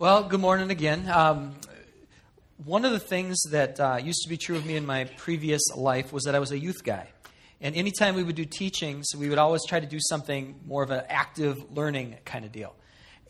Well, 0.00 0.22
good 0.22 0.40
morning 0.40 0.70
again. 0.70 1.10
Um, 1.10 1.56
one 2.64 2.86
of 2.86 2.92
the 2.92 2.98
things 2.98 3.38
that 3.50 3.78
uh, 3.78 3.98
used 4.02 4.22
to 4.22 4.30
be 4.30 4.38
true 4.38 4.56
of 4.56 4.64
me 4.64 4.76
in 4.76 4.86
my 4.86 5.04
previous 5.04 5.60
life 5.76 6.10
was 6.10 6.24
that 6.24 6.34
I 6.34 6.38
was 6.38 6.52
a 6.52 6.58
youth 6.58 6.84
guy. 6.84 7.10
And 7.60 7.76
anytime 7.76 8.14
we 8.14 8.22
would 8.22 8.34
do 8.34 8.46
teachings, 8.46 9.08
we 9.14 9.28
would 9.28 9.36
always 9.36 9.60
try 9.66 9.78
to 9.78 9.86
do 9.86 9.98
something 10.00 10.58
more 10.66 10.82
of 10.82 10.90
an 10.90 11.02
active 11.10 11.76
learning 11.76 12.16
kind 12.24 12.46
of 12.46 12.50
deal. 12.50 12.74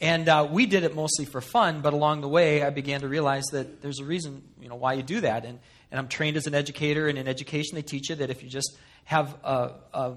And 0.00 0.28
uh, 0.28 0.46
we 0.48 0.66
did 0.66 0.84
it 0.84 0.94
mostly 0.94 1.24
for 1.24 1.40
fun, 1.40 1.80
but 1.80 1.92
along 1.92 2.20
the 2.20 2.28
way, 2.28 2.62
I 2.62 2.70
began 2.70 3.00
to 3.00 3.08
realize 3.08 3.46
that 3.50 3.82
there's 3.82 3.98
a 3.98 4.04
reason, 4.04 4.40
you 4.60 4.68
know, 4.68 4.76
why 4.76 4.92
you 4.92 5.02
do 5.02 5.22
that. 5.22 5.44
And, 5.44 5.58
and 5.90 5.98
I'm 5.98 6.06
trained 6.06 6.36
as 6.36 6.46
an 6.46 6.54
educator, 6.54 7.08
and 7.08 7.18
in 7.18 7.26
education, 7.26 7.74
they 7.74 7.82
teach 7.82 8.10
you 8.10 8.14
that 8.14 8.30
if 8.30 8.44
you 8.44 8.48
just 8.48 8.78
have 9.06 9.36
uh, 9.42 9.70
uh, 9.92 10.14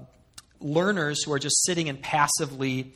learners 0.60 1.24
who 1.24 1.32
are 1.32 1.40
just 1.40 1.64
sitting 1.64 1.88
and 1.88 2.00
passively 2.00 2.92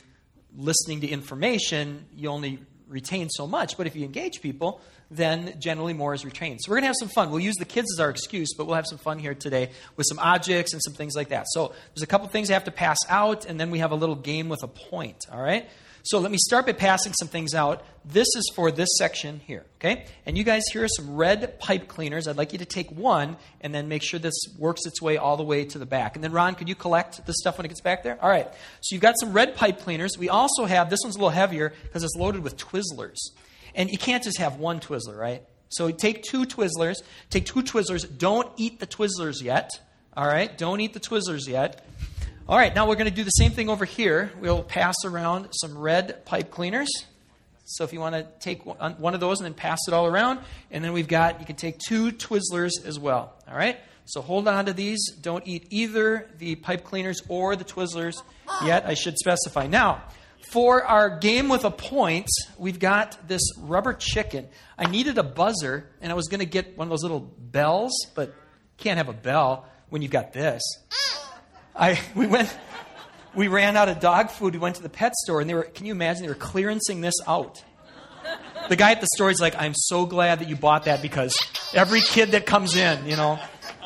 listening 0.55 1.01
to 1.01 1.07
information, 1.09 2.05
you 2.15 2.29
only 2.29 2.59
retain 2.89 3.29
so 3.29 3.47
much. 3.47 3.77
But 3.77 3.87
if 3.87 3.95
you 3.95 4.03
engage 4.03 4.41
people, 4.41 4.81
then 5.09 5.55
generally 5.59 5.93
more 5.93 6.13
is 6.13 6.25
retained. 6.25 6.59
So 6.61 6.69
we're 6.69 6.77
going 6.77 6.83
to 6.83 6.87
have 6.87 6.95
some 6.99 7.07
fun. 7.07 7.31
We'll 7.31 7.39
use 7.39 7.55
the 7.55 7.65
kids 7.65 7.87
as 7.95 7.99
our 7.99 8.09
excuse, 8.09 8.49
but 8.57 8.65
we'll 8.65 8.75
have 8.75 8.87
some 8.87 8.97
fun 8.97 9.19
here 9.19 9.33
today 9.33 9.71
with 9.95 10.05
some 10.07 10.19
objects 10.19 10.73
and 10.73 10.81
some 10.83 10.93
things 10.93 11.15
like 11.15 11.29
that. 11.29 11.45
So 11.49 11.73
there's 11.93 12.03
a 12.03 12.07
couple 12.07 12.27
things 12.27 12.49
I 12.49 12.53
have 12.53 12.65
to 12.65 12.71
pass 12.71 12.97
out, 13.07 13.45
and 13.45 13.59
then 13.59 13.71
we 13.71 13.79
have 13.79 13.91
a 13.91 13.95
little 13.95 14.15
game 14.15 14.49
with 14.49 14.63
a 14.63 14.67
point, 14.67 15.25
all 15.31 15.41
right? 15.41 15.69
So 16.03 16.19
let 16.19 16.31
me 16.31 16.37
start 16.37 16.65
by 16.65 16.73
passing 16.73 17.13
some 17.13 17.27
things 17.27 17.53
out. 17.53 17.83
This 18.05 18.27
is 18.35 18.51
for 18.55 18.71
this 18.71 18.89
section 18.97 19.41
here, 19.45 19.65
okay? 19.75 20.05
And 20.25 20.37
you 20.37 20.43
guys, 20.43 20.63
here 20.71 20.83
are 20.83 20.89
some 20.89 21.15
red 21.15 21.59
pipe 21.59 21.87
cleaners. 21.87 22.27
I'd 22.27 22.37
like 22.37 22.53
you 22.53 22.59
to 22.59 22.65
take 22.65 22.89
one 22.91 23.37
and 23.61 23.75
then 23.75 23.87
make 23.87 24.01
sure 24.01 24.19
this 24.19 24.39
works 24.57 24.85
its 24.85 25.01
way 25.01 25.17
all 25.17 25.37
the 25.37 25.43
way 25.43 25.65
to 25.65 25.77
the 25.77 25.85
back. 25.85 26.15
And 26.15 26.23
then, 26.23 26.31
Ron, 26.31 26.55
could 26.55 26.69
you 26.69 26.75
collect 26.75 27.25
the 27.25 27.33
stuff 27.33 27.57
when 27.57 27.65
it 27.65 27.69
gets 27.69 27.81
back 27.81 28.03
there? 28.03 28.17
All 28.21 28.29
right. 28.29 28.47
So 28.81 28.95
you've 28.95 29.01
got 29.01 29.15
some 29.19 29.33
red 29.33 29.55
pipe 29.55 29.79
cleaners. 29.79 30.17
We 30.17 30.29
also 30.29 30.65
have, 30.65 30.89
this 30.89 30.99
one's 31.03 31.15
a 31.15 31.19
little 31.19 31.29
heavier 31.29 31.73
because 31.83 32.03
it's 32.03 32.15
loaded 32.15 32.43
with 32.43 32.57
Twizzlers. 32.57 33.17
And 33.75 33.89
you 33.89 33.97
can't 33.97 34.23
just 34.23 34.39
have 34.39 34.55
one 34.55 34.79
Twizzler, 34.79 35.17
right? 35.17 35.43
So 35.69 35.91
take 35.91 36.23
two 36.23 36.45
Twizzlers. 36.45 37.03
Take 37.29 37.45
two 37.45 37.61
Twizzlers. 37.61 38.05
Don't 38.17 38.51
eat 38.57 38.79
the 38.79 38.87
Twizzlers 38.87 39.43
yet. 39.43 39.69
All 40.17 40.25
right? 40.25 40.57
Don't 40.57 40.81
eat 40.81 40.93
the 40.93 40.99
Twizzlers 40.99 41.47
yet. 41.47 41.85
All 42.49 42.57
right, 42.57 42.73
now 42.73 42.87
we're 42.87 42.95
going 42.95 43.05
to 43.05 43.15
do 43.15 43.23
the 43.23 43.29
same 43.29 43.51
thing 43.51 43.69
over 43.69 43.85
here. 43.85 44.31
We'll 44.41 44.63
pass 44.63 44.95
around 45.05 45.49
some 45.51 45.77
red 45.77 46.25
pipe 46.25 46.49
cleaners. 46.49 46.89
So 47.65 47.83
if 47.83 47.93
you 47.93 47.99
want 47.99 48.15
to 48.15 48.25
take 48.39 48.65
one 48.65 49.13
of 49.13 49.19
those 49.19 49.39
and 49.39 49.45
then 49.45 49.53
pass 49.53 49.77
it 49.87 49.93
all 49.93 50.07
around, 50.07 50.39
and 50.71 50.83
then 50.83 50.91
we've 50.91 51.07
got, 51.07 51.39
you 51.39 51.45
can 51.45 51.57
take 51.57 51.77
two 51.77 52.11
Twizzlers 52.11 52.71
as 52.83 52.97
well. 52.97 53.35
All 53.47 53.55
right? 53.55 53.77
So 54.05 54.23
hold 54.23 54.47
on 54.47 54.65
to 54.65 54.73
these. 54.73 55.11
Don't 55.11 55.47
eat 55.47 55.67
either 55.69 56.27
the 56.39 56.55
pipe 56.55 56.83
cleaners 56.83 57.21
or 57.27 57.55
the 57.55 57.63
Twizzlers 57.63 58.23
yet, 58.65 58.83
I 58.87 58.95
should 58.95 59.19
specify. 59.19 59.67
Now, 59.67 60.01
for 60.51 60.83
our 60.83 61.19
game 61.19 61.49
with 61.49 61.65
a 61.65 61.71
point, 61.71 62.29
we've 62.57 62.79
got 62.79 63.27
this 63.27 63.43
rubber 63.59 63.93
chicken. 63.93 64.47
I 64.75 64.89
needed 64.89 65.19
a 65.19 65.23
buzzer, 65.23 65.87
and 66.01 66.11
I 66.11 66.15
was 66.15 66.27
going 66.27 66.39
to 66.39 66.47
get 66.47 66.75
one 66.75 66.87
of 66.87 66.89
those 66.89 67.03
little 67.03 67.19
bells, 67.19 67.91
but 68.15 68.33
can't 68.77 68.97
have 68.97 69.07
a 69.07 69.13
bell 69.13 69.67
when 69.89 70.01
you've 70.01 70.09
got 70.09 70.33
this. 70.33 70.63
I, 71.75 71.99
we 72.15 72.27
went, 72.27 72.55
we 73.33 73.47
ran 73.47 73.77
out 73.77 73.89
of 73.89 73.99
dog 73.99 74.31
food. 74.31 74.53
We 74.53 74.59
went 74.59 74.75
to 74.77 74.83
the 74.83 74.89
pet 74.89 75.15
store, 75.15 75.41
and 75.41 75.49
they 75.49 75.53
were, 75.53 75.63
can 75.63 75.85
you 75.85 75.93
imagine, 75.93 76.23
they 76.23 76.29
were 76.29 76.35
clearancing 76.35 77.01
this 77.01 77.15
out. 77.27 77.63
The 78.67 78.75
guy 78.75 78.91
at 78.91 79.01
the 79.01 79.07
store 79.15 79.29
is 79.31 79.39
like, 79.39 79.55
I'm 79.57 79.73
so 79.73 80.05
glad 80.05 80.39
that 80.39 80.49
you 80.49 80.55
bought 80.55 80.85
that 80.85 81.01
because 81.01 81.35
every 81.73 82.01
kid 82.01 82.31
that 82.31 82.45
comes 82.45 82.75
in, 82.75 83.05
you 83.07 83.15
know, 83.15 83.39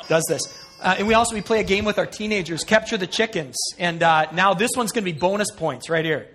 does 0.07 0.25
this. 0.27 0.41
Uh, 0.81 0.95
and 0.97 1.07
we 1.07 1.13
also 1.13 1.35
we 1.35 1.41
play 1.41 1.61
a 1.61 1.63
game 1.63 1.85
with 1.85 1.97
our 1.97 2.05
teenagers, 2.05 2.63
capture 2.63 2.97
the 2.97 3.07
chickens. 3.07 3.55
And 3.79 4.03
uh, 4.03 4.27
now 4.33 4.53
this 4.53 4.71
one's 4.75 4.91
going 4.91 5.05
to 5.05 5.11
be 5.11 5.17
bonus 5.17 5.51
points 5.51 5.89
right 5.89 6.03
here. 6.03 6.27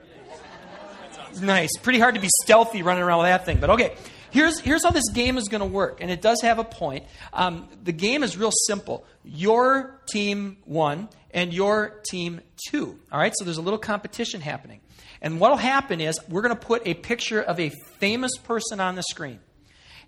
Nice. 1.43 1.77
Pretty 1.83 1.99
hard 1.99 2.15
to 2.15 2.21
be 2.21 2.31
stealthy 2.45 2.83
running 2.83 3.03
around 3.03 3.19
with 3.19 3.27
that 3.27 3.45
thing, 3.45 3.59
but 3.59 3.71
okay. 3.71 3.95
Here's, 4.31 4.61
here's 4.61 4.85
how 4.85 4.91
this 4.91 5.09
game 5.11 5.39
is 5.39 5.49
going 5.49 5.63
to 5.63 5.67
work, 5.67 6.03
and 6.03 6.11
it 6.11 6.21
does 6.21 6.43
have 6.43 6.59
a 6.59 6.65
point. 6.65 7.07
Um, 7.33 7.67
the 7.83 7.93
game 7.93 8.23
is 8.23 8.37
real 8.37 8.53
simple. 8.67 9.07
Your 9.25 9.99
team 10.11 10.59
one, 10.67 11.09
and 11.33 11.53
your 11.53 12.01
team 12.09 12.41
two. 12.71 12.99
All 13.13 13.19
right, 13.19 13.33
so 13.37 13.45
there's 13.45 13.59
a 13.59 13.63
little 13.63 13.79
competition 13.79 14.41
happening. 14.41 14.81
And 15.21 15.41
what 15.41 15.51
will 15.51 15.59
happen 15.59 16.01
is 16.01 16.19
we're 16.29 16.43
going 16.43 16.55
to 16.55 16.67
put 16.67 16.87
a 16.87 16.95
picture 16.95 17.43
of 17.43 17.59
a 17.59 17.71
famous 17.99 18.33
person 18.39 18.81
on 18.81 18.95
the 18.95 19.03
screen. 19.03 19.41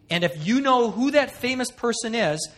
And 0.08 0.24
if 0.24 0.46
you 0.46 0.60
know 0.60 0.90
who 0.90 1.12
that 1.12 1.30
famous 1.30 1.70
person 1.70 2.14
is, 2.14 2.48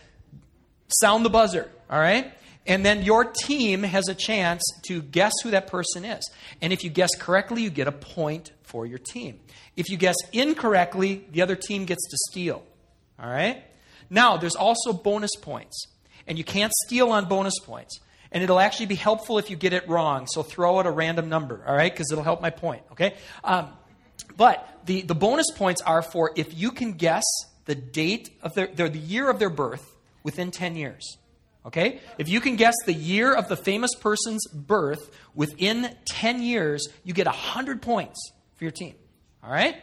sound 0.87 1.25
the 1.25 1.29
buzzer. 1.29 1.69
All 1.89 1.99
right? 1.99 2.33
And 2.65 2.85
then 2.85 3.03
your 3.03 3.25
team 3.25 3.83
has 3.83 4.07
a 4.07 4.15
chance 4.15 4.63
to 4.87 5.01
guess 5.01 5.33
who 5.43 5.51
that 5.51 5.67
person 5.67 6.05
is. 6.05 6.29
And 6.61 6.71
if 6.71 6.83
you 6.83 6.89
guess 6.89 7.13
correctly, 7.15 7.61
you 7.61 7.69
get 7.69 7.87
a 7.87 7.91
point 7.91 8.51
for 8.63 8.85
your 8.85 8.99
team. 8.99 9.39
If 9.75 9.89
you 9.89 9.97
guess 9.97 10.15
incorrectly, 10.31 11.25
the 11.31 11.41
other 11.41 11.55
team 11.55 11.85
gets 11.85 12.07
to 12.09 12.17
steal. 12.31 12.63
All 13.19 13.29
right? 13.29 13.63
Now, 14.09 14.37
there's 14.37 14.55
also 14.55 14.93
bonus 14.93 15.35
points. 15.35 15.87
And 16.25 16.37
you 16.37 16.43
can't 16.43 16.71
steal 16.85 17.09
on 17.09 17.25
bonus 17.25 17.59
points. 17.59 17.99
And 18.33 18.43
it'll 18.43 18.59
actually 18.59 18.87
be 18.87 18.95
helpful 18.95 19.37
if 19.37 19.49
you 19.49 19.55
get 19.55 19.73
it 19.73 19.87
wrong. 19.87 20.27
So 20.27 20.43
throw 20.43 20.79
out 20.79 20.85
a 20.85 20.91
random 20.91 21.29
number, 21.29 21.63
all 21.65 21.75
right? 21.75 21.91
Because 21.91 22.11
it'll 22.11 22.23
help 22.23 22.41
my 22.41 22.49
point, 22.49 22.83
okay? 22.91 23.15
Um, 23.43 23.69
but 24.35 24.67
the, 24.85 25.01
the 25.03 25.15
bonus 25.15 25.51
points 25.51 25.81
are 25.81 26.01
for 26.01 26.31
if 26.35 26.57
you 26.57 26.71
can 26.71 26.93
guess 26.93 27.23
the 27.65 27.75
date 27.75 28.31
of 28.41 28.53
their, 28.55 28.67
their, 28.67 28.89
the 28.89 28.99
year 28.99 29.29
of 29.29 29.39
their 29.39 29.49
birth 29.49 29.95
within 30.23 30.51
10 30.51 30.75
years. 30.75 31.17
Okay? 31.65 31.99
If 32.17 32.27
you 32.27 32.41
can 32.41 32.55
guess 32.55 32.73
the 32.85 32.93
year 32.93 33.33
of 33.33 33.47
the 33.47 33.55
famous 33.55 33.95
person's 33.95 34.45
birth 34.47 35.15
within 35.33 35.95
10 36.05 36.41
years, 36.41 36.87
you 37.03 37.13
get 37.13 37.25
100 37.25 37.81
points 37.81 38.31
for 38.55 38.65
your 38.65 38.71
team. 38.71 38.95
All 39.43 39.51
right? 39.51 39.75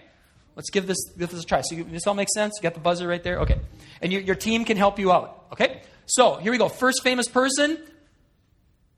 Let's 0.57 0.71
give 0.71 0.87
this, 0.87 0.99
give 1.19 1.31
this 1.31 1.43
a 1.43 1.47
try. 1.47 1.63
So, 1.63 1.77
you, 1.77 1.85
this 1.85 2.07
all 2.07 2.15
makes 2.15 2.35
sense? 2.35 2.55
You 2.59 2.63
got 2.63 2.75
the 2.75 2.81
buzzer 2.81 3.09
right 3.09 3.23
there? 3.23 3.41
Okay. 3.41 3.59
And 4.03 4.13
your, 4.13 4.21
your 4.21 4.35
team 4.35 4.65
can 4.65 4.77
help 4.77 4.99
you 4.99 5.11
out. 5.13 5.47
Okay? 5.53 5.81
So, 6.07 6.37
here 6.37 6.53
we 6.53 6.59
go. 6.59 6.69
First 6.69 7.03
famous 7.03 7.29
person 7.29 7.79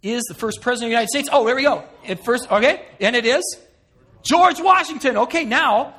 is 0.03 0.23
the 0.25 0.35
first 0.35 0.61
president 0.61 0.87
of 0.87 0.91
the 0.91 0.95
United 0.95 1.09
States. 1.09 1.29
Oh, 1.33 1.45
there 1.47 1.55
we 1.55 1.63
go. 1.63 1.85
At 2.07 2.25
first, 2.25 2.51
okay? 2.51 2.85
And 3.01 3.15
it 3.15 3.25
is 3.25 3.43
George 4.23 4.61
Washington. 4.61 5.17
Okay, 5.17 5.45
now, 5.45 5.95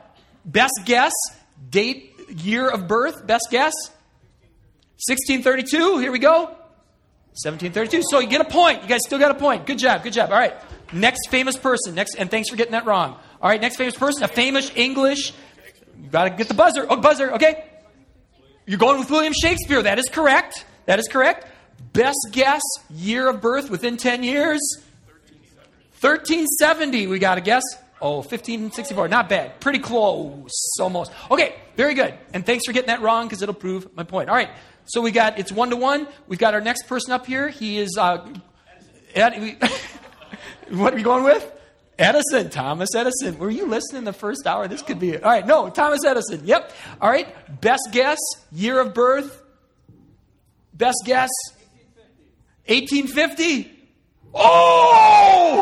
best 0.46 0.82
guess, 0.86 1.14
date, 1.70 2.14
year 2.30 2.70
of 2.70 2.88
birth, 2.88 3.26
best 3.26 3.48
guess? 3.50 3.74
1632. 5.08 6.00
Here 6.00 6.12
we 6.12 6.20
go. 6.20 6.46
1732. 7.42 8.04
So 8.10 8.20
you 8.20 8.28
get 8.28 8.42
a 8.42 8.46
point. 8.46 8.84
You 8.84 8.90
guys 8.90 9.02
still 9.06 9.20
got 9.20 9.32
a 9.32 9.36
point. 9.36 9.66
Good 9.66 9.80
job. 9.80 10.04
Good 10.04 10.14
job. 10.14 10.32
All 10.32 10.38
right. 10.38 10.54
Next 10.94 11.30
famous 11.30 11.58
person. 11.58 11.96
Next, 11.96 12.16
and 12.16 12.30
thanks 12.30 12.50
for 12.50 12.56
getting 12.56 12.74
that 12.74 12.86
wrong. 12.86 13.18
All 13.42 13.50
right. 13.50 13.60
Next 13.60 13.78
famous 13.78 13.96
person. 13.96 14.24
A 14.24 14.28
famous 14.28 14.72
English. 14.76 15.34
You 16.02 16.10
got 16.10 16.26
to 16.26 16.30
get 16.30 16.48
the 16.48 16.54
buzzer. 16.54 16.86
Oh, 16.88 16.98
buzzer. 16.98 17.34
Okay. 17.34 17.66
You're 18.66 18.80
going 18.80 19.00
with 19.00 19.10
William 19.10 19.34
Shakespeare. 19.34 19.82
That 19.82 20.00
is 20.00 20.06
correct. 20.12 20.66
That 20.86 21.00
is 21.00 21.08
correct. 21.08 21.48
Best 21.94 22.28
guess. 22.32 22.62
Year 22.90 23.30
of 23.30 23.42
birth 23.42 23.70
within 23.70 23.98
10 23.98 24.24
years. 24.24 24.60
1370. 26.02 27.08
We 27.08 27.20
got 27.20 27.36
to 27.36 27.42
guess. 27.42 27.64
Oh, 28.02 28.18
1564. 28.18 29.08
Not 29.08 29.30
bad. 29.30 29.60
Pretty 29.60 29.80
close. 29.80 30.52
Almost. 30.80 31.12
Okay. 31.32 31.56
Very 31.76 31.94
good. 31.94 32.14
And 32.34 32.46
thanks 32.46 32.66
for 32.66 32.74
getting 32.74 32.88
that 32.88 33.02
wrong 33.02 33.28
because 33.28 33.42
it'll 33.42 33.56
prove 33.56 33.96
my 33.96 34.04
point. 34.04 34.30
All 34.30 34.36
right. 34.36 34.50
So 34.86 35.02
we 35.02 35.12
got 35.12 35.40
it's 35.40 35.52
one 35.52 35.70
to 35.70 35.76
one. 35.76 36.08
We've 36.28 36.40
got 36.40 36.54
our 36.54 36.62
next 36.62 36.88
person 36.88 37.14
up 37.14 37.26
here. 37.26 37.50
He 37.50 37.78
is. 37.78 37.98
Uh, 37.98 38.28
Ed, 39.16 39.40
we, 39.40 39.58
what 40.78 40.94
are 40.94 40.96
we 40.96 41.04
going 41.04 41.24
with? 41.24 41.50
Edison, 41.98 42.50
Thomas 42.50 42.90
Edison. 42.96 43.38
Were 43.38 43.52
you 43.52 43.68
listening 43.68 44.04
the 44.04 44.14
first 44.14 44.48
hour? 44.48 44.68
This 44.68 44.82
could 44.82 45.00
be 45.00 45.12
it. 45.12 45.24
All 45.24 45.32
right, 45.32 45.46
no, 45.46 45.70
Thomas 45.70 46.04
Edison. 46.04 46.42
Yep. 46.44 46.72
All 47.00 47.10
right. 47.10 47.62
Best 47.62 47.90
guess, 47.92 48.18
year 48.52 48.80
of 48.80 48.94
birth. 48.94 49.42
Best 50.74 51.04
guess, 51.06 51.30
1850. 52.68 53.72
Oh! 54.34 55.62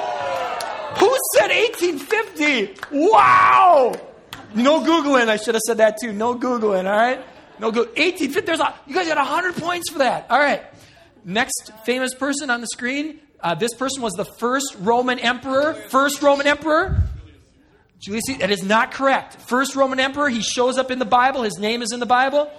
Who 0.99 1.17
said 1.35 1.49
1850? 1.49 2.97
Wow! 2.97 3.93
No 4.53 4.81
Googling. 4.81 5.27
I 5.29 5.37
should 5.37 5.55
have 5.55 5.61
said 5.61 5.77
that 5.77 5.97
too. 5.99 6.13
No 6.13 6.35
Googling, 6.35 6.85
all 6.85 6.97
right? 6.97 7.23
No 7.59 7.71
good. 7.71 7.89
18, 7.95 8.31
there's 8.45 8.59
a, 8.59 8.73
you 8.87 8.95
guys 8.95 9.07
got 9.07 9.17
100 9.17 9.55
points 9.55 9.91
for 9.91 9.99
that. 9.99 10.27
All 10.29 10.39
right. 10.39 10.63
Next 11.23 11.71
famous 11.85 12.13
person 12.13 12.49
on 12.49 12.61
the 12.61 12.67
screen. 12.67 13.19
Uh, 13.39 13.55
this 13.55 13.73
person 13.73 14.01
was 14.01 14.13
the 14.13 14.25
first 14.25 14.75
Roman 14.79 15.19
emperor. 15.19 15.73
First 15.73 16.21
Roman 16.21 16.47
emperor. 16.47 17.03
Julius 17.99 18.23
Caesar. 18.27 18.39
That 18.39 18.51
is 18.51 18.63
not 18.63 18.91
correct. 18.91 19.35
First 19.41 19.75
Roman 19.75 19.99
emperor. 19.99 20.29
He 20.29 20.41
shows 20.41 20.77
up 20.77 20.91
in 20.91 20.99
the 20.99 21.05
Bible. 21.05 21.43
His 21.43 21.57
name 21.57 21.81
is 21.81 21.91
in 21.91 21.99
the 21.99 22.05
Bible. 22.05 22.51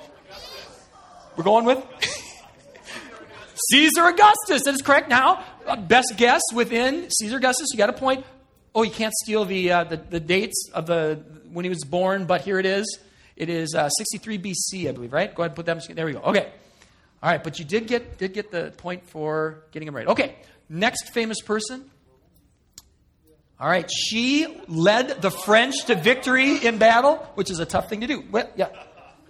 We're 1.36 1.44
going 1.44 1.64
with 1.64 1.84
Caesar 3.70 4.06
Augustus. 4.06 4.62
That 4.64 4.74
is 4.74 4.82
correct. 4.82 5.08
Now, 5.08 5.44
uh, 5.66 5.76
best 5.76 6.14
guess 6.16 6.40
within 6.54 7.10
Caesar 7.10 7.36
Augustus. 7.36 7.68
You 7.72 7.78
got 7.78 7.90
a 7.90 7.94
point. 7.94 8.24
Oh, 8.74 8.82
you 8.82 8.90
can't 8.90 9.12
steal 9.22 9.44
the, 9.44 9.70
uh, 9.70 9.84
the, 9.84 9.96
the 9.96 10.20
dates 10.20 10.70
of 10.72 10.86
the 10.86 11.22
when 11.52 11.64
he 11.64 11.68
was 11.68 11.84
born, 11.84 12.24
but 12.24 12.40
here 12.40 12.58
it 12.58 12.66
is. 12.66 12.98
It 13.36 13.48
is 13.48 13.74
uh, 13.74 13.88
63 13.88 14.38
BC, 14.38 14.88
I 14.88 14.92
believe, 14.92 15.12
right? 15.12 15.34
Go 15.34 15.42
ahead 15.42 15.50
and 15.50 15.56
put 15.56 15.66
that. 15.66 15.94
There 15.94 16.06
we 16.06 16.12
go. 16.12 16.20
Okay. 16.20 16.50
All 17.22 17.30
right, 17.30 17.42
but 17.42 17.58
you 17.58 17.64
did 17.64 17.86
get 17.86 18.18
did 18.18 18.32
get 18.32 18.50
the 18.50 18.72
point 18.76 19.06
for 19.06 19.62
getting 19.70 19.86
him 19.86 19.94
right. 19.94 20.08
Okay. 20.08 20.36
Next 20.68 21.10
famous 21.10 21.40
person. 21.40 21.88
All 23.60 23.68
right, 23.68 23.88
she 23.88 24.60
led 24.66 25.22
the 25.22 25.30
French 25.30 25.84
to 25.84 25.94
victory 25.94 26.56
in 26.66 26.78
battle, 26.78 27.18
which 27.34 27.48
is 27.48 27.60
a 27.60 27.64
tough 27.64 27.88
thing 27.88 28.00
to 28.00 28.08
do. 28.08 28.22
What, 28.22 28.52
yeah. 28.56 28.70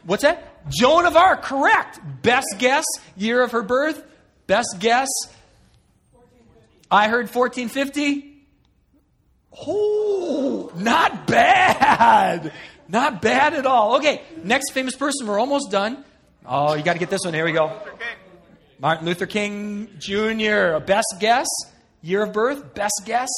What's 0.05 0.23
that? 0.23 0.71
Joan 0.71 1.05
of 1.05 1.17
Arc, 1.17 1.43
correct. 1.43 2.01
Best 2.23 2.47
guess, 2.59 2.85
year 3.15 3.43
of 3.43 3.53
her 3.53 3.61
birth. 3.61 4.03
Best 4.53 4.77
guess. 4.81 5.09
I 6.91 7.09
heard 7.09 7.35
1450. 7.35 8.45
Oh, 9.67 10.71
not 10.77 11.27
bad. 11.27 12.53
Not 12.87 13.23
bad 13.23 13.55
at 13.55 13.65
all. 13.65 13.97
Okay, 13.97 14.21
next 14.45 14.73
famous 14.73 14.95
person. 14.95 15.27
We're 15.27 15.41
almost 15.41 15.71
done. 15.71 16.05
Oh, 16.45 16.75
you 16.75 16.83
got 16.83 16.93
to 16.93 16.99
get 16.99 17.09
this 17.09 17.23
one. 17.25 17.33
Here 17.33 17.47
we 17.47 17.53
go. 17.53 17.81
Martin 18.79 19.07
Luther 19.07 19.25
King 19.25 19.89
Jr. 19.99 20.85
Best 20.85 21.15
guess? 21.19 21.49
Year 22.03 22.25
of 22.25 22.35
birth? 22.35 22.75
Best 22.75 23.05
guess? 23.07 23.31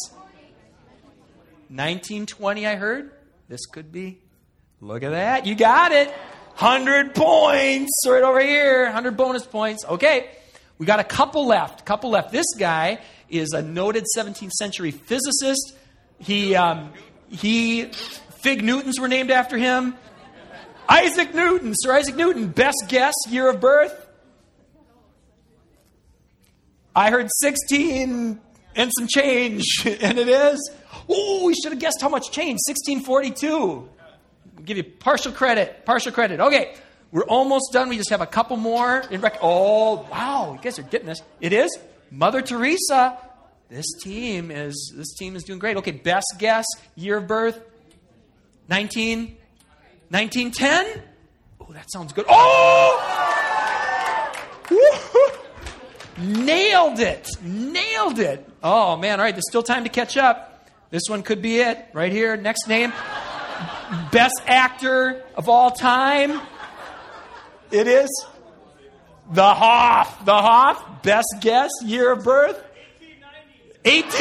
1920, 1.68 2.66
I 2.66 2.74
heard. 2.74 3.12
This 3.48 3.66
could 3.66 3.92
be. 3.92 4.18
Look 4.80 5.04
at 5.04 5.10
that. 5.10 5.46
You 5.46 5.54
got 5.54 5.92
it. 5.92 6.08
100 6.08 7.14
points 7.14 8.02
right 8.04 8.24
over 8.24 8.40
here. 8.40 8.82
100 8.86 9.16
bonus 9.16 9.46
points. 9.46 9.84
Okay. 9.84 10.38
We 10.78 10.86
got 10.86 11.00
a 11.00 11.04
couple 11.04 11.46
left. 11.46 11.84
Couple 11.84 12.10
left. 12.10 12.32
This 12.32 12.46
guy 12.58 13.00
is 13.28 13.52
a 13.52 13.62
noted 13.62 14.04
17th 14.16 14.52
century 14.52 14.90
physicist. 14.90 15.76
He, 16.18 16.54
um, 16.54 16.92
he, 17.28 17.84
Fig 18.42 18.64
Newtons 18.64 18.98
were 18.98 19.08
named 19.08 19.30
after 19.30 19.56
him. 19.56 19.94
Isaac 20.88 21.34
Newton, 21.34 21.72
Sir 21.74 21.94
Isaac 21.94 22.16
Newton, 22.16 22.48
best 22.48 22.84
guess, 22.88 23.14
year 23.28 23.48
of 23.48 23.60
birth. 23.60 24.06
I 26.94 27.10
heard 27.10 27.28
16 27.40 28.40
and 28.76 28.90
some 28.96 29.08
change, 29.08 29.64
and 29.86 30.18
it 30.18 30.28
is. 30.28 30.70
Oh, 31.08 31.46
we 31.46 31.54
should 31.54 31.72
have 31.72 31.80
guessed 31.80 32.00
how 32.00 32.08
much 32.08 32.30
change. 32.30 32.60
1642. 32.66 33.88
give 34.64 34.76
you 34.76 34.84
partial 34.84 35.32
credit. 35.32 35.84
Partial 35.84 36.12
credit. 36.12 36.40
Okay, 36.40 36.74
we're 37.14 37.22
almost 37.22 37.72
done. 37.72 37.88
We 37.88 37.96
just 37.96 38.10
have 38.10 38.20
a 38.20 38.26
couple 38.26 38.56
more. 38.56 39.04
In 39.08 39.20
rec- 39.20 39.38
oh, 39.40 40.04
wow, 40.10 40.54
you 40.54 40.58
guys 40.60 40.80
are 40.80 40.82
getting 40.82 41.06
this. 41.06 41.22
It 41.40 41.52
is 41.52 41.70
Mother 42.10 42.42
Teresa. 42.42 43.16
This 43.70 43.86
team 44.02 44.50
is 44.50 44.92
this 44.96 45.14
team 45.14 45.36
is 45.36 45.44
doing 45.44 45.60
great. 45.60 45.76
Okay, 45.76 45.92
best 45.92 46.26
guess, 46.38 46.64
year 46.96 47.18
of 47.18 47.28
birth, 47.28 47.62
19, 48.68 49.36
1910. 50.10 51.02
Oh, 51.60 51.72
that 51.72 51.86
sounds 51.92 52.12
good. 52.12 52.26
Oh! 52.28 53.10
Nailed 56.18 56.98
it. 56.98 57.28
Nailed 57.42 58.18
it. 58.18 58.48
Oh, 58.60 58.96
man. 58.96 59.20
All 59.20 59.24
right, 59.24 59.34
there's 59.34 59.48
still 59.48 59.62
time 59.62 59.84
to 59.84 59.90
catch 59.90 60.16
up. 60.16 60.68
This 60.90 61.02
one 61.08 61.22
could 61.22 61.42
be 61.42 61.60
it. 61.60 61.78
Right 61.92 62.10
here. 62.10 62.36
Next 62.36 62.66
name. 62.66 62.92
Best 64.10 64.42
actor 64.46 65.22
of 65.36 65.48
all 65.48 65.70
time. 65.70 66.40
It 67.70 67.86
is 67.86 68.10
the 69.30 69.54
Hoff. 69.54 70.24
The 70.24 70.34
Hoff. 70.34 71.02
Best 71.02 71.36
guess. 71.40 71.70
Year 71.84 72.12
of 72.12 72.24
birth. 72.24 72.62
18. 73.84 74.04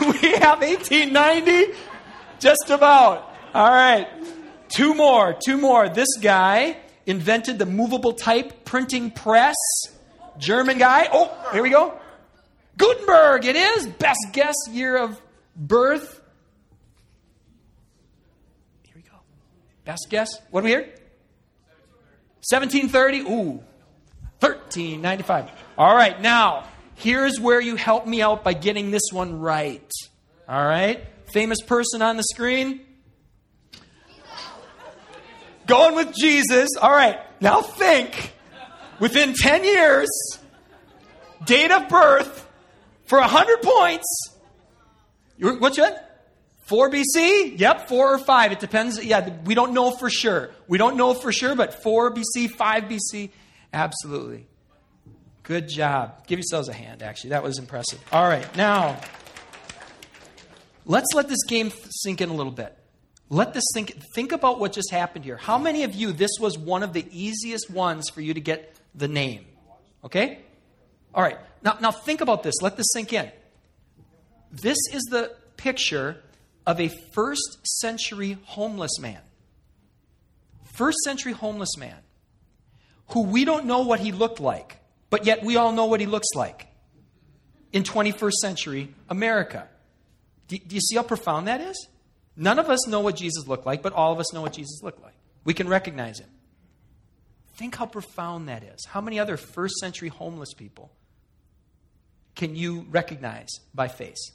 we 0.00 0.32
have 0.38 0.60
1890. 0.60 1.74
Just 2.38 2.70
about. 2.70 3.32
All 3.52 3.70
right. 3.70 4.08
Two 4.68 4.94
more. 4.94 5.36
Two 5.44 5.56
more. 5.58 5.88
This 5.88 6.16
guy 6.20 6.76
invented 7.06 7.58
the 7.58 7.66
movable 7.66 8.12
type 8.12 8.64
printing 8.64 9.10
press. 9.10 9.56
German 10.38 10.78
guy. 10.78 11.08
Oh, 11.12 11.32
here 11.52 11.62
we 11.62 11.70
go. 11.70 11.98
Gutenberg, 12.76 13.44
it 13.44 13.54
is. 13.54 13.86
Best 13.86 14.26
guess 14.32 14.56
year 14.70 14.96
of 14.96 15.20
birth. 15.56 16.20
Here 18.82 18.94
we 18.96 19.02
go. 19.02 19.16
Best 19.84 20.06
guess. 20.10 20.40
What 20.50 20.62
do 20.62 20.64
we 20.64 20.70
hear? 20.70 20.92
1730. 22.50 23.20
Ooh. 23.20 23.62
1395. 24.40 25.50
All 25.78 25.94
right, 25.94 26.20
now, 26.20 26.68
here's 26.96 27.40
where 27.40 27.60
you 27.60 27.76
help 27.76 28.06
me 28.06 28.20
out 28.20 28.44
by 28.44 28.52
getting 28.52 28.90
this 28.90 29.10
one 29.10 29.40
right. 29.40 29.90
All 30.48 30.64
right? 30.64 31.04
Famous 31.32 31.60
person 31.62 32.02
on 32.02 32.16
the 32.16 32.22
screen. 32.22 32.80
Going 35.66 35.94
with 35.94 36.14
Jesus. 36.14 36.70
All 36.80 36.90
right, 36.90 37.18
now 37.40 37.62
think 37.62 38.34
within 39.00 39.32
10 39.32 39.64
years, 39.64 40.10
date 41.46 41.70
of 41.70 41.88
birth 41.88 42.46
for 43.06 43.18
100 43.18 43.62
points. 43.62 44.06
What's 45.38 45.78
that? 45.78 46.03
4 46.64 46.90
BC? 46.90 47.58
Yep, 47.58 47.88
4 47.88 48.14
or 48.14 48.18
5. 48.18 48.52
It 48.52 48.60
depends. 48.60 49.04
Yeah, 49.04 49.30
we 49.44 49.54
don't 49.54 49.72
know 49.72 49.90
for 49.92 50.10
sure. 50.10 50.50
We 50.68 50.78
don't 50.78 50.96
know 50.96 51.14
for 51.14 51.32
sure, 51.32 51.54
but 51.54 51.82
4 51.82 52.14
BC, 52.14 52.50
5 52.50 52.84
BC, 52.84 53.30
absolutely. 53.72 54.46
Good 55.42 55.68
job. 55.68 56.26
Give 56.26 56.38
yourselves 56.38 56.68
a 56.68 56.72
hand, 56.72 57.02
actually. 57.02 57.30
That 57.30 57.42
was 57.42 57.58
impressive. 57.58 58.00
All 58.12 58.26
right, 58.26 58.56
now, 58.56 58.98
let's 60.86 61.12
let 61.14 61.28
this 61.28 61.44
game 61.46 61.70
sink 62.02 62.20
in 62.20 62.30
a 62.30 62.34
little 62.34 62.52
bit. 62.52 62.76
Let 63.30 63.52
this 63.52 63.64
think 63.74 63.98
think 64.14 64.32
about 64.32 64.60
what 64.60 64.72
just 64.72 64.90
happened 64.90 65.24
here. 65.24 65.36
How 65.36 65.58
many 65.58 65.82
of 65.82 65.94
you 65.94 66.12
this 66.12 66.30
was 66.38 66.58
one 66.58 66.82
of 66.82 66.92
the 66.92 67.06
easiest 67.10 67.70
ones 67.70 68.10
for 68.10 68.20
you 68.20 68.34
to 68.34 68.40
get 68.40 68.74
the 68.94 69.08
name. 69.08 69.44
Okay? 70.04 70.38
All 71.14 71.22
right. 71.22 71.38
Now, 71.62 71.78
now 71.80 71.90
think 71.90 72.20
about 72.20 72.42
this. 72.42 72.54
Let 72.62 72.76
this 72.76 72.86
sink 72.92 73.12
in. 73.12 73.30
This 74.50 74.78
is 74.92 75.02
the 75.10 75.34
picture 75.56 76.22
of 76.66 76.80
a 76.80 76.88
first 76.88 77.66
century 77.80 78.38
homeless 78.44 78.98
man. 78.98 79.20
First 80.64 80.98
century 81.04 81.32
homeless 81.32 81.76
man 81.76 81.98
who 83.08 83.22
we 83.22 83.44
don't 83.44 83.66
know 83.66 83.80
what 83.80 84.00
he 84.00 84.12
looked 84.12 84.40
like, 84.40 84.78
but 85.10 85.26
yet 85.26 85.44
we 85.44 85.56
all 85.56 85.72
know 85.72 85.86
what 85.86 86.00
he 86.00 86.06
looks 86.06 86.28
like 86.34 86.66
in 87.72 87.82
21st 87.82 88.32
century 88.32 88.94
America. 89.08 89.68
Do, 90.48 90.58
do 90.58 90.74
you 90.74 90.80
see 90.80 90.96
how 90.96 91.02
profound 91.02 91.48
that 91.48 91.60
is? 91.60 91.88
None 92.36 92.58
of 92.58 92.68
us 92.68 92.86
know 92.88 93.00
what 93.00 93.16
Jesus 93.16 93.46
looked 93.46 93.66
like, 93.66 93.82
but 93.82 93.92
all 93.92 94.12
of 94.12 94.18
us 94.18 94.32
know 94.32 94.42
what 94.42 94.52
Jesus 94.54 94.82
looked 94.82 95.02
like. 95.02 95.14
We 95.44 95.54
can 95.54 95.68
recognize 95.68 96.18
him. 96.18 96.28
Think 97.56 97.76
how 97.76 97.86
profound 97.86 98.48
that 98.48 98.64
is. 98.64 98.84
How 98.86 99.00
many 99.00 99.20
other 99.20 99.36
first 99.36 99.76
century 99.76 100.08
homeless 100.08 100.54
people 100.54 100.90
can 102.34 102.56
you 102.56 102.86
recognize 102.90 103.48
by 103.72 103.86
face? 103.86 104.32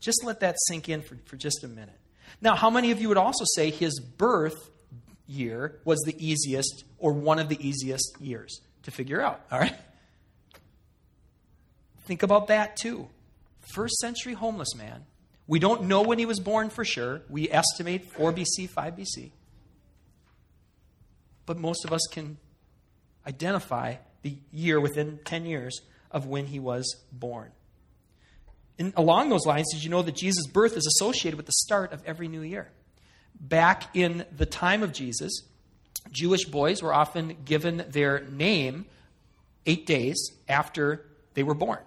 Just 0.00 0.24
let 0.24 0.40
that 0.40 0.56
sink 0.68 0.88
in 0.88 1.02
for, 1.02 1.16
for 1.24 1.36
just 1.36 1.64
a 1.64 1.68
minute. 1.68 1.98
Now, 2.40 2.54
how 2.54 2.70
many 2.70 2.90
of 2.90 3.00
you 3.00 3.08
would 3.08 3.16
also 3.16 3.44
say 3.54 3.70
his 3.70 4.00
birth 4.00 4.70
year 5.26 5.80
was 5.84 6.00
the 6.06 6.14
easiest 6.18 6.84
or 6.98 7.12
one 7.12 7.38
of 7.38 7.48
the 7.48 7.66
easiest 7.66 8.20
years 8.20 8.60
to 8.84 8.90
figure 8.90 9.20
out? 9.20 9.40
All 9.50 9.58
right? 9.58 9.74
Think 12.06 12.22
about 12.22 12.48
that 12.48 12.76
too. 12.76 13.08
First 13.74 13.96
century 13.96 14.34
homeless 14.34 14.74
man. 14.74 15.04
We 15.46 15.58
don't 15.58 15.84
know 15.84 16.02
when 16.02 16.18
he 16.18 16.26
was 16.26 16.40
born 16.40 16.70
for 16.70 16.84
sure. 16.84 17.22
We 17.28 17.50
estimate 17.50 18.12
4 18.12 18.32
BC, 18.32 18.68
5 18.68 18.94
BC 18.94 19.30
but 21.48 21.58
most 21.58 21.86
of 21.86 21.94
us 21.94 22.06
can 22.12 22.36
identify 23.26 23.94
the 24.20 24.36
year 24.52 24.78
within 24.78 25.18
10 25.24 25.46
years 25.46 25.80
of 26.10 26.26
when 26.26 26.44
he 26.44 26.60
was 26.60 26.96
born. 27.10 27.50
Along 28.96 29.28
those 29.28 29.44
lines, 29.44 29.66
did 29.72 29.82
you 29.82 29.90
know 29.90 30.02
that 30.02 30.14
Jesus' 30.14 30.46
birth 30.46 30.76
is 30.76 30.86
associated 30.86 31.36
with 31.36 31.46
the 31.46 31.52
start 31.52 31.92
of 31.92 32.02
every 32.04 32.28
new 32.28 32.42
year? 32.42 32.70
Back 33.40 33.96
in 33.96 34.24
the 34.36 34.46
time 34.46 34.82
of 34.82 34.92
Jesus, 34.92 35.42
Jewish 36.10 36.44
boys 36.44 36.82
were 36.82 36.94
often 36.94 37.36
given 37.44 37.84
their 37.90 38.20
name 38.20 38.86
eight 39.66 39.86
days 39.86 40.30
after 40.48 41.06
they 41.34 41.42
were 41.42 41.54
born. 41.54 41.78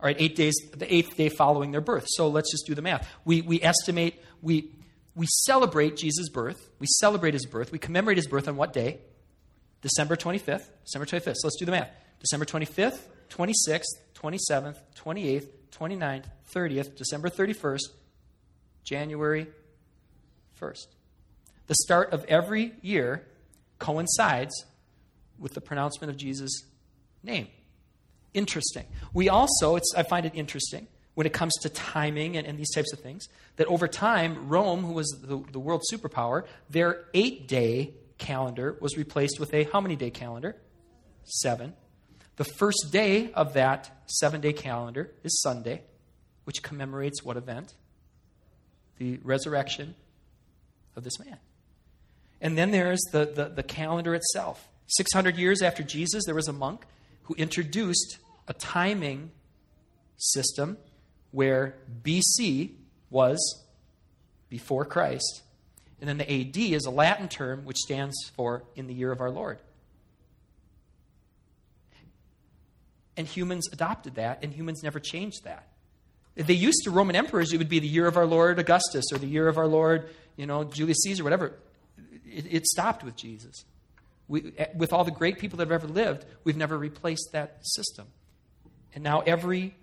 All 0.00 0.06
right, 0.06 0.16
eight 0.18 0.36
days, 0.36 0.54
the 0.76 0.92
eighth 0.92 1.16
day 1.16 1.28
following 1.28 1.70
their 1.70 1.80
birth. 1.80 2.04
So 2.08 2.28
let's 2.28 2.50
just 2.50 2.66
do 2.66 2.74
the 2.74 2.82
math. 2.82 3.08
We, 3.24 3.40
we 3.40 3.62
estimate, 3.62 4.20
we 4.42 4.70
we 5.14 5.26
celebrate 5.44 5.96
Jesus' 5.96 6.28
birth. 6.28 6.70
We 6.78 6.86
celebrate 6.98 7.34
his 7.34 7.46
birth. 7.46 7.70
We 7.70 7.78
commemorate 7.78 8.16
his 8.16 8.26
birth 8.26 8.48
on 8.48 8.56
what 8.56 8.72
day? 8.72 8.98
December 9.80 10.16
25th. 10.16 10.68
December 10.84 11.06
25th. 11.06 11.36
So 11.36 11.46
let's 11.46 11.56
do 11.58 11.64
the 11.64 11.70
math. 11.72 11.90
December 12.20 12.46
25th, 12.46 13.00
26th, 13.30 13.84
27th, 14.14 14.76
28th, 14.96 15.46
29th, 15.78 16.24
30th, 16.54 16.96
December 16.96 17.28
31st, 17.28 17.88
January 18.84 19.46
1st. 20.60 20.86
The 21.66 21.74
start 21.74 22.12
of 22.12 22.24
every 22.26 22.72
year 22.82 23.26
coincides 23.78 24.64
with 25.38 25.54
the 25.54 25.60
pronouncement 25.60 26.10
of 26.10 26.16
Jesus' 26.16 26.64
name. 27.22 27.48
Interesting. 28.34 28.84
We 29.12 29.28
also, 29.28 29.78
I 29.96 30.02
find 30.02 30.26
it 30.26 30.32
interesting, 30.34 30.86
when 31.14 31.26
it 31.26 31.32
comes 31.32 31.54
to 31.62 31.68
timing 31.68 32.36
and, 32.36 32.46
and, 32.46 32.58
these 32.58 32.72
types 32.74 32.92
of 32.92 32.98
things. 32.98 33.28
That 33.56 33.66
over 33.68 33.86
time, 33.86 34.48
Rome, 34.48 34.82
who 34.82 34.92
was 34.92 35.08
the, 35.22 35.42
the 35.52 35.60
world 35.60 35.82
superpower, 35.92 36.44
their 36.68 37.04
eight 37.14 37.46
day 37.48 37.94
calendar 38.18 38.76
was 38.80 38.96
replaced 38.96 39.38
with 39.38 39.54
a 39.54 39.64
how 39.64 39.80
many 39.80 39.96
day 39.96 40.10
calendar? 40.10 40.56
Seven. 41.24 41.74
The 42.36 42.44
first 42.44 42.88
day 42.90 43.32
of 43.32 43.54
that 43.54 43.90
seven 44.06 44.40
day 44.40 44.52
calendar 44.52 45.10
is 45.22 45.40
Sunday. 45.40 45.82
which 46.44 46.62
commemorates 46.62 47.24
what 47.24 47.38
event? 47.38 47.72
The 48.98 49.18
resurrection 49.22 49.94
of 50.94 51.02
this 51.02 51.18
man. 51.18 51.38
And 52.40 52.58
then 52.58 52.70
there's 52.70 53.00
the, 53.12 53.24
the, 53.24 53.46
the 53.46 53.62
calendar 53.62 54.14
itself. 54.14 54.68
600 54.88 55.36
years 55.38 55.62
after 55.62 55.82
Jesus, 55.82 56.24
there 56.26 56.34
was 56.34 56.48
a 56.48 56.52
monk 56.52 56.84
who 57.22 57.34
introduced 57.36 58.18
a 58.46 58.52
timing 58.52 59.30
system 60.18 60.76
where 61.30 61.74
BC 62.02 62.72
was 63.08 63.64
before 64.50 64.84
Christ, 64.84 65.42
and 66.00 66.08
then 66.08 66.18
the 66.18 66.30
AD 66.30 66.56
is 66.56 66.84
a 66.84 66.90
Latin 66.90 67.28
term 67.28 67.64
which 67.64 67.78
stands 67.78 68.14
for 68.36 68.64
in 68.76 68.86
the 68.86 68.94
year 68.94 69.10
of 69.10 69.20
our 69.20 69.30
Lord. 69.30 69.58
And 73.16 73.26
humans 73.26 73.68
adopted 73.72 74.16
that, 74.16 74.42
and 74.42 74.52
humans 74.52 74.82
never 74.82 74.98
changed 74.98 75.44
that. 75.44 75.68
They 76.36 76.54
used 76.54 76.82
to 76.84 76.90
Roman 76.90 77.14
emperors, 77.14 77.52
it 77.52 77.58
would 77.58 77.68
be 77.68 77.78
the 77.78 77.86
year 77.86 78.06
of 78.06 78.16
our 78.16 78.26
Lord 78.26 78.58
Augustus 78.58 79.04
or 79.12 79.18
the 79.18 79.26
year 79.26 79.46
of 79.46 79.56
our 79.56 79.68
Lord, 79.68 80.10
you 80.36 80.46
know, 80.46 80.64
Julius 80.64 80.98
Caesar, 81.04 81.22
whatever. 81.22 81.54
It, 82.26 82.46
it 82.52 82.66
stopped 82.66 83.04
with 83.04 83.14
Jesus. 83.14 83.64
We, 84.26 84.52
eh, 84.58 84.66
with 84.74 84.92
all 84.92 85.04
the 85.04 85.12
great 85.12 85.38
people 85.38 85.58
that 85.58 85.70
have 85.70 85.84
ever 85.84 85.92
lived, 85.92 86.24
we've 86.42 86.56
never 86.56 86.76
replaced 86.76 87.28
that 87.32 87.58
system. 87.62 88.06
And 88.94 89.04
now 89.04 89.20
every 89.20 89.76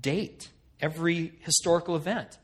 date, 0.00 0.50
every 0.80 1.32
historical 1.40 1.96
event 1.96 2.38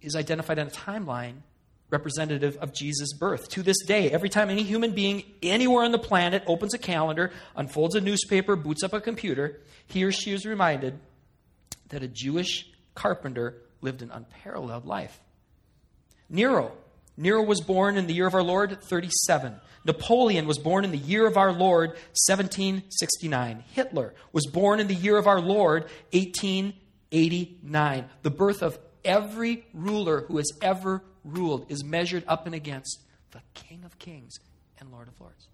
is 0.00 0.16
identified 0.16 0.58
on 0.58 0.68
a 0.68 0.70
timeline 0.70 1.42
representative 1.90 2.56
of 2.58 2.74
Jesus' 2.74 3.12
birth. 3.12 3.48
To 3.50 3.62
this 3.62 3.82
day, 3.84 4.10
every 4.10 4.28
time 4.28 4.50
any 4.50 4.62
human 4.62 4.92
being 4.92 5.24
anywhere 5.42 5.84
on 5.84 5.92
the 5.92 5.98
planet 5.98 6.42
opens 6.46 6.74
a 6.74 6.78
calendar, 6.78 7.32
unfolds 7.56 7.94
a 7.94 8.00
newspaper, 8.00 8.56
boots 8.56 8.82
up 8.82 8.92
a 8.92 9.00
computer, 9.00 9.60
he 9.86 10.04
or 10.04 10.12
she 10.12 10.32
is 10.32 10.44
reminded 10.44 10.98
that 11.88 12.02
a 12.02 12.08
Jewish 12.08 12.68
carpenter 12.94 13.56
lived 13.80 14.02
an 14.02 14.10
unparalleled 14.10 14.84
life. 14.84 15.20
Nero. 16.28 16.72
Nero 17.16 17.42
was 17.42 17.60
born 17.60 17.96
in 17.96 18.06
the 18.06 18.14
year 18.14 18.26
of 18.26 18.34
our 18.34 18.42
Lord 18.42 18.82
37. 18.82 19.54
Napoleon 19.84 20.46
was 20.46 20.58
born 20.58 20.84
in 20.84 20.90
the 20.90 20.98
year 20.98 21.26
of 21.26 21.36
our 21.36 21.52
Lord 21.52 21.90
1769. 22.26 23.64
Hitler 23.72 24.14
was 24.32 24.46
born 24.46 24.80
in 24.80 24.86
the 24.86 24.94
year 24.94 25.16
of 25.16 25.26
our 25.26 25.40
Lord 25.40 25.84
1889. 26.12 28.04
The 28.22 28.30
birth 28.30 28.62
of 28.62 28.78
every 29.04 29.64
ruler 29.72 30.22
who 30.22 30.36
has 30.36 30.50
ever 30.60 31.02
ruled 31.32 31.70
is 31.70 31.84
measured 31.84 32.24
up 32.26 32.46
and 32.46 32.54
against 32.54 33.02
the 33.30 33.40
King 33.54 33.82
of 33.84 33.98
Kings 33.98 34.34
and 34.78 34.90
Lord 34.90 35.08
of 35.08 35.20
Lords. 35.20 35.48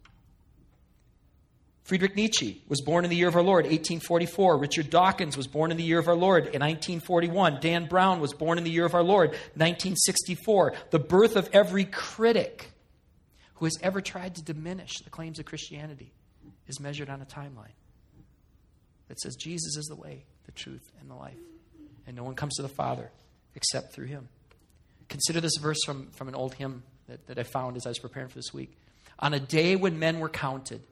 Friedrich 1.85 2.17
Nietzsche 2.17 2.63
was 2.67 2.81
born 2.81 3.05
in 3.05 3.11
the 3.11 3.17
year 3.17 3.29
of 3.29 3.37
our 3.37 3.43
Lord, 3.43 3.67
1844. 3.67 4.57
Richard 4.57 4.89
Dawkins 4.89 5.37
was 5.37 5.47
born 5.47 5.71
in 5.71 5.77
the 5.77 5.83
year 5.83 5.99
of 5.99 6.09
our 6.09 6.17
Lord, 6.17 6.45
in 6.45 6.63
1941. 6.63 7.59
Dan 7.61 7.87
Brown 7.87 8.21
was 8.21 8.33
born 8.33 8.57
in 8.57 8.65
the 8.65 8.71
year 8.71 8.87
of 8.87 8.95
our 8.95 9.03
Lord, 9.03 9.31
1964. 9.57 10.73
The 10.91 10.99
birth 10.99 11.37
of 11.37 11.51
every 11.53 11.85
critic 11.85 12.71
who 13.57 13.67
has 13.67 13.77
ever 13.83 14.01
tried 14.01 14.37
to 14.37 14.43
diminish 14.43 15.01
the 15.01 15.11
claims 15.11 15.39
of 15.39 15.45
Christianity 15.45 16.15
is 16.67 16.81
measured 16.81 17.11
on 17.11 17.21
a 17.21 17.27
timeline 17.27 17.77
that 19.09 19.21
says 19.21 19.37
Jesus 19.37 19.77
is 19.77 19.85
the 19.85 19.97
way, 19.97 20.25
the 20.47 20.53
truth, 20.53 20.91
and 21.01 21.11
the 21.11 21.15
life. 21.15 21.37
And 22.07 22.17
no 22.17 22.25
one 22.25 22.35
comes 22.35 22.55
to 22.57 22.63
the 22.63 22.69
Father 22.69 23.11
except 23.55 23.93
through 23.93 24.07
him. 24.07 24.29
Consider 25.09 25.41
this 25.41 25.57
verse 25.61 25.79
from, 25.85 26.11
from 26.13 26.29
an 26.29 26.35
old 26.35 26.55
hymn 26.55 26.83
that, 27.09 27.27
that 27.27 27.39
I 27.39 27.43
found 27.43 27.77
as 27.77 27.87
I 27.87 27.91
was 27.91 27.99
preparing 27.99 28.29
for 28.29 28.37
this 28.37 28.53
week. 28.53 28.77
On 29.19 29.35
a 29.35 29.41
day 29.41 29.77
when 29.77 29.99
men 29.99 30.19
were 30.19 30.29
counted, 30.29 30.83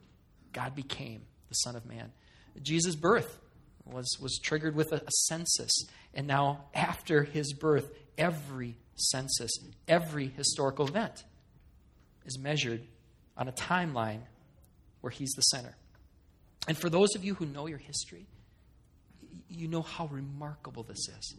God 0.53 0.75
became 0.75 1.23
the 1.49 1.55
Son 1.55 1.75
of 1.75 1.85
Man. 1.85 2.11
Jesus' 2.61 2.95
birth 2.95 3.39
was, 3.85 4.17
was 4.21 4.39
triggered 4.41 4.75
with 4.75 4.91
a, 4.91 4.97
a 4.97 5.11
census. 5.27 5.71
And 6.13 6.27
now, 6.27 6.65
after 6.73 7.23
his 7.23 7.53
birth, 7.53 7.91
every 8.17 8.77
census, 8.95 9.51
every 9.87 10.27
historical 10.27 10.87
event 10.87 11.23
is 12.25 12.37
measured 12.39 12.81
on 13.35 13.47
a 13.47 13.51
timeline 13.51 14.21
where 15.01 15.11
he's 15.11 15.31
the 15.31 15.41
center. 15.41 15.75
And 16.67 16.77
for 16.77 16.89
those 16.89 17.15
of 17.15 17.25
you 17.25 17.33
who 17.33 17.45
know 17.45 17.67
your 17.67 17.79
history, 17.79 18.27
you 19.49 19.67
know 19.67 19.81
how 19.81 20.05
remarkable 20.07 20.83
this 20.83 21.09
is 21.09 21.35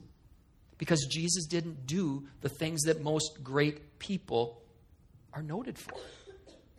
because 0.78 1.06
Jesus 1.10 1.46
didn't 1.46 1.86
do 1.86 2.26
the 2.40 2.48
things 2.48 2.82
that 2.82 3.02
most 3.02 3.42
great 3.42 3.98
people 3.98 4.62
are 5.32 5.42
noted 5.42 5.78
for, 5.78 5.94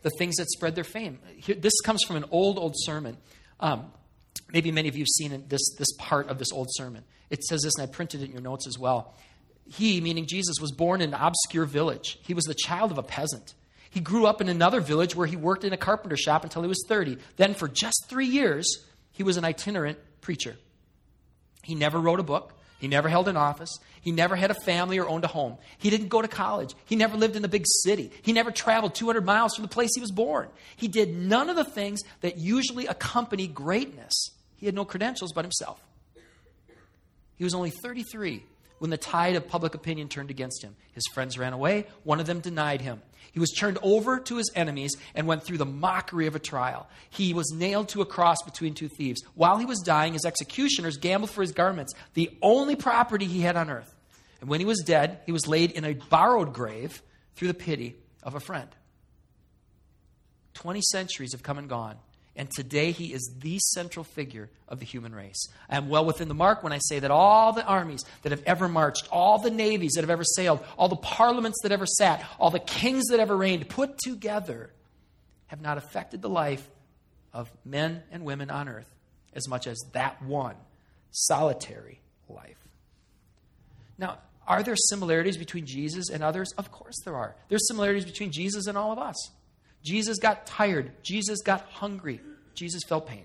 the 0.02 0.10
things 0.18 0.36
that 0.36 0.48
spread 0.50 0.74
their 0.74 0.84
fame. 0.84 1.18
Here, 1.36 1.54
this 1.54 1.80
comes 1.80 2.02
from 2.06 2.16
an 2.16 2.24
old, 2.30 2.58
old 2.58 2.74
sermon. 2.76 3.16
Um, 3.60 3.92
maybe 4.52 4.70
many 4.70 4.88
of 4.88 4.96
you 4.96 5.02
have 5.02 5.08
seen 5.08 5.44
this, 5.48 5.74
this 5.76 5.92
part 5.98 6.28
of 6.28 6.38
this 6.38 6.52
old 6.52 6.68
sermon. 6.70 7.04
It 7.30 7.42
says 7.44 7.62
this, 7.62 7.74
and 7.76 7.88
I 7.88 7.92
printed 7.92 8.22
it 8.22 8.26
in 8.26 8.32
your 8.32 8.42
notes 8.42 8.66
as 8.66 8.78
well. 8.78 9.14
He, 9.68 10.00
meaning 10.00 10.26
Jesus, 10.26 10.56
was 10.60 10.70
born 10.70 11.00
in 11.00 11.12
an 11.12 11.20
obscure 11.20 11.64
village. 11.64 12.18
He 12.22 12.34
was 12.34 12.44
the 12.44 12.54
child 12.54 12.92
of 12.92 12.98
a 12.98 13.02
peasant. 13.02 13.54
He 13.90 14.00
grew 14.00 14.26
up 14.26 14.40
in 14.40 14.48
another 14.48 14.80
village 14.80 15.16
where 15.16 15.26
he 15.26 15.36
worked 15.36 15.64
in 15.64 15.72
a 15.72 15.76
carpenter 15.76 16.16
shop 16.16 16.44
until 16.44 16.62
he 16.62 16.68
was 16.68 16.84
30. 16.86 17.18
Then, 17.36 17.54
for 17.54 17.66
just 17.66 18.06
three 18.08 18.26
years, 18.26 18.84
he 19.12 19.22
was 19.22 19.36
an 19.36 19.44
itinerant 19.44 19.98
preacher. 20.20 20.56
He 21.62 21.74
never 21.74 21.98
wrote 21.98 22.20
a 22.20 22.22
book. 22.22 22.55
He 22.78 22.88
never 22.88 23.08
held 23.08 23.28
an 23.28 23.36
office. 23.36 23.78
He 24.02 24.12
never 24.12 24.36
had 24.36 24.50
a 24.50 24.54
family 24.54 24.98
or 24.98 25.08
owned 25.08 25.24
a 25.24 25.28
home. 25.28 25.56
He 25.78 25.90
didn't 25.90 26.08
go 26.08 26.20
to 26.20 26.28
college. 26.28 26.74
He 26.84 26.94
never 26.94 27.16
lived 27.16 27.36
in 27.36 27.42
the 27.42 27.48
big 27.48 27.64
city. 27.82 28.10
He 28.22 28.32
never 28.32 28.50
traveled 28.50 28.94
200 28.94 29.24
miles 29.24 29.54
from 29.54 29.62
the 29.62 29.68
place 29.68 29.90
he 29.94 30.00
was 30.00 30.10
born. 30.10 30.48
He 30.76 30.88
did 30.88 31.16
none 31.16 31.48
of 31.48 31.56
the 31.56 31.64
things 31.64 32.02
that 32.20 32.38
usually 32.38 32.86
accompany 32.86 33.46
greatness. 33.46 34.30
He 34.56 34.66
had 34.66 34.74
no 34.74 34.84
credentials 34.84 35.32
but 35.32 35.44
himself. 35.44 35.82
He 37.36 37.44
was 37.44 37.54
only 37.54 37.70
33 37.70 38.42
when 38.78 38.90
the 38.90 38.96
tide 38.96 39.36
of 39.36 39.48
public 39.48 39.74
opinion 39.74 40.08
turned 40.08 40.30
against 40.30 40.62
him. 40.62 40.76
His 40.92 41.04
friends 41.12 41.38
ran 41.38 41.52
away. 41.52 41.86
One 42.04 42.20
of 42.20 42.26
them 42.26 42.40
denied 42.40 42.80
him. 42.80 43.02
He 43.32 43.40
was 43.40 43.50
turned 43.50 43.78
over 43.82 44.18
to 44.18 44.36
his 44.36 44.50
enemies 44.54 44.92
and 45.14 45.26
went 45.26 45.42
through 45.42 45.58
the 45.58 45.66
mockery 45.66 46.26
of 46.26 46.34
a 46.34 46.38
trial. 46.38 46.88
He 47.10 47.34
was 47.34 47.52
nailed 47.52 47.90
to 47.90 48.00
a 48.00 48.06
cross 48.06 48.38
between 48.42 48.74
two 48.74 48.88
thieves. 48.88 49.22
While 49.34 49.58
he 49.58 49.66
was 49.66 49.80
dying, 49.80 50.14
his 50.14 50.24
executioners 50.24 50.96
gambled 50.96 51.30
for 51.30 51.42
his 51.42 51.52
garments, 51.52 51.92
the 52.14 52.30
only 52.40 52.76
property 52.76 53.26
he 53.26 53.42
had 53.42 53.56
on 53.56 53.68
earth. 53.68 53.94
And 54.40 54.48
when 54.48 54.60
he 54.60 54.66
was 54.66 54.82
dead, 54.84 55.20
he 55.26 55.32
was 55.32 55.46
laid 55.46 55.72
in 55.72 55.84
a 55.84 55.94
borrowed 55.94 56.52
grave 56.54 57.02
through 57.34 57.48
the 57.48 57.54
pity 57.54 57.96
of 58.22 58.34
a 58.34 58.40
friend. 58.40 58.68
Twenty 60.54 60.80
centuries 60.80 61.32
have 61.32 61.42
come 61.42 61.58
and 61.58 61.68
gone. 61.68 61.96
And 62.36 62.50
today 62.50 62.92
he 62.92 63.12
is 63.12 63.34
the 63.40 63.58
central 63.58 64.04
figure 64.04 64.50
of 64.68 64.78
the 64.78 64.84
human 64.84 65.14
race. 65.14 65.48
I 65.70 65.76
am 65.76 65.88
well 65.88 66.04
within 66.04 66.28
the 66.28 66.34
mark 66.34 66.62
when 66.62 66.72
I 66.72 66.78
say 66.78 66.98
that 66.98 67.10
all 67.10 67.52
the 67.52 67.64
armies 67.64 68.04
that 68.22 68.32
have 68.32 68.42
ever 68.44 68.68
marched, 68.68 69.08
all 69.10 69.38
the 69.38 69.50
navies 69.50 69.92
that 69.94 70.02
have 70.02 70.10
ever 70.10 70.24
sailed, 70.24 70.62
all 70.76 70.88
the 70.88 70.96
parliaments 70.96 71.60
that 71.62 71.72
ever 71.72 71.86
sat, 71.86 72.24
all 72.38 72.50
the 72.50 72.58
kings 72.58 73.06
that 73.06 73.20
ever 73.20 73.36
reigned, 73.36 73.68
put 73.68 73.98
together, 73.98 74.70
have 75.46 75.60
not 75.60 75.78
affected 75.78 76.20
the 76.20 76.28
life 76.28 76.68
of 77.32 77.50
men 77.64 78.02
and 78.10 78.24
women 78.24 78.50
on 78.50 78.68
earth 78.68 78.90
as 79.32 79.48
much 79.48 79.66
as 79.66 79.78
that 79.92 80.20
one 80.22 80.56
solitary 81.10 82.00
life. 82.28 82.56
Now, 83.98 84.18
are 84.46 84.62
there 84.62 84.76
similarities 84.76 85.36
between 85.36 85.66
Jesus 85.66 86.08
and 86.10 86.22
others? 86.22 86.52
Of 86.56 86.70
course 86.70 87.00
there 87.04 87.16
are. 87.16 87.34
There's 87.48 87.66
similarities 87.68 88.04
between 88.04 88.30
Jesus 88.30 88.66
and 88.66 88.76
all 88.78 88.92
of 88.92 88.98
us. 88.98 89.30
Jesus 89.86 90.18
got 90.18 90.46
tired. 90.46 90.90
Jesus 91.04 91.42
got 91.42 91.60
hungry. 91.70 92.20
Jesus 92.54 92.82
felt 92.88 93.06
pain. 93.06 93.24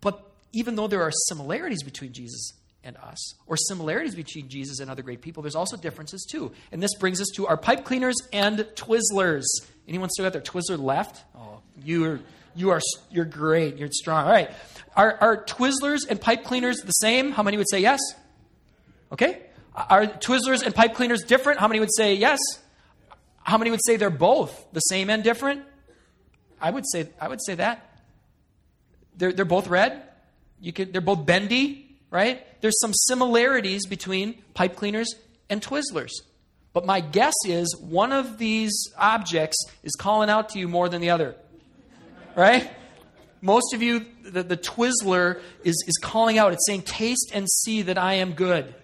But 0.00 0.20
even 0.52 0.74
though 0.74 0.88
there 0.88 1.02
are 1.02 1.12
similarities 1.28 1.84
between 1.84 2.12
Jesus 2.12 2.52
and 2.82 2.96
us, 2.96 3.34
or 3.46 3.56
similarities 3.56 4.16
between 4.16 4.48
Jesus 4.48 4.80
and 4.80 4.90
other 4.90 5.02
great 5.02 5.22
people, 5.22 5.40
there's 5.40 5.54
also 5.54 5.76
differences 5.76 6.26
too. 6.28 6.50
And 6.72 6.82
this 6.82 6.94
brings 6.96 7.20
us 7.20 7.28
to 7.36 7.46
our 7.46 7.56
pipe 7.56 7.84
cleaners 7.84 8.16
and 8.32 8.58
Twizzlers. 8.74 9.44
Anyone 9.86 10.10
still 10.10 10.24
got 10.24 10.32
their 10.32 10.42
Twizzler 10.42 10.78
left? 10.78 11.22
Oh, 11.38 11.60
you 11.84 12.04
are 12.04 12.20
you 12.56 12.70
are 12.70 12.80
you're 13.10 13.24
great. 13.24 13.78
You're 13.78 13.90
strong. 13.92 14.24
All 14.26 14.32
right. 14.32 14.50
Are, 14.96 15.16
are 15.20 15.44
Twizzlers 15.44 16.08
and 16.08 16.20
pipe 16.20 16.42
cleaners 16.42 16.78
the 16.78 16.92
same? 16.92 17.30
How 17.30 17.44
many 17.44 17.56
would 17.56 17.70
say 17.70 17.78
yes? 17.78 18.00
Okay. 19.12 19.42
Are 19.76 20.06
Twizzlers 20.06 20.64
and 20.64 20.74
pipe 20.74 20.94
cleaners 20.94 21.22
different? 21.22 21.60
How 21.60 21.68
many 21.68 21.78
would 21.78 21.94
say 21.94 22.14
yes? 22.14 22.40
How 23.44 23.58
many 23.58 23.70
would 23.70 23.84
say 23.84 23.96
they're 23.96 24.10
both 24.10 24.66
the 24.72 24.80
same 24.80 25.10
and 25.10 25.22
different? 25.22 25.62
I 26.60 26.70
would 26.70 26.84
say 26.90 27.08
I 27.20 27.28
would 27.28 27.40
say 27.44 27.54
that. 27.54 28.00
They're, 29.16 29.32
they're 29.32 29.44
both 29.44 29.68
red. 29.68 30.02
You 30.60 30.72
could, 30.72 30.92
they're 30.92 31.00
both 31.00 31.24
bendy, 31.24 31.98
right? 32.10 32.42
There's 32.60 32.80
some 32.80 32.92
similarities 32.92 33.86
between 33.86 34.42
pipe 34.54 34.74
cleaners 34.74 35.14
and 35.48 35.60
Twizzlers. 35.60 36.10
But 36.72 36.86
my 36.86 37.00
guess 37.00 37.34
is 37.46 37.76
one 37.78 38.12
of 38.12 38.38
these 38.38 38.72
objects 38.98 39.56
is 39.82 39.94
calling 39.94 40.30
out 40.30 40.48
to 40.50 40.58
you 40.58 40.66
more 40.66 40.88
than 40.88 41.00
the 41.00 41.10
other. 41.10 41.36
Right? 42.34 42.68
Most 43.40 43.74
of 43.74 43.82
you, 43.82 44.06
the, 44.24 44.42
the 44.42 44.56
Twizzler 44.56 45.40
is, 45.62 45.84
is 45.86 45.98
calling 46.02 46.38
out. 46.38 46.52
It's 46.52 46.66
saying, 46.66 46.82
Taste 46.82 47.30
and 47.32 47.48
see 47.48 47.82
that 47.82 47.98
I 47.98 48.14
am 48.14 48.32
good. 48.32 48.74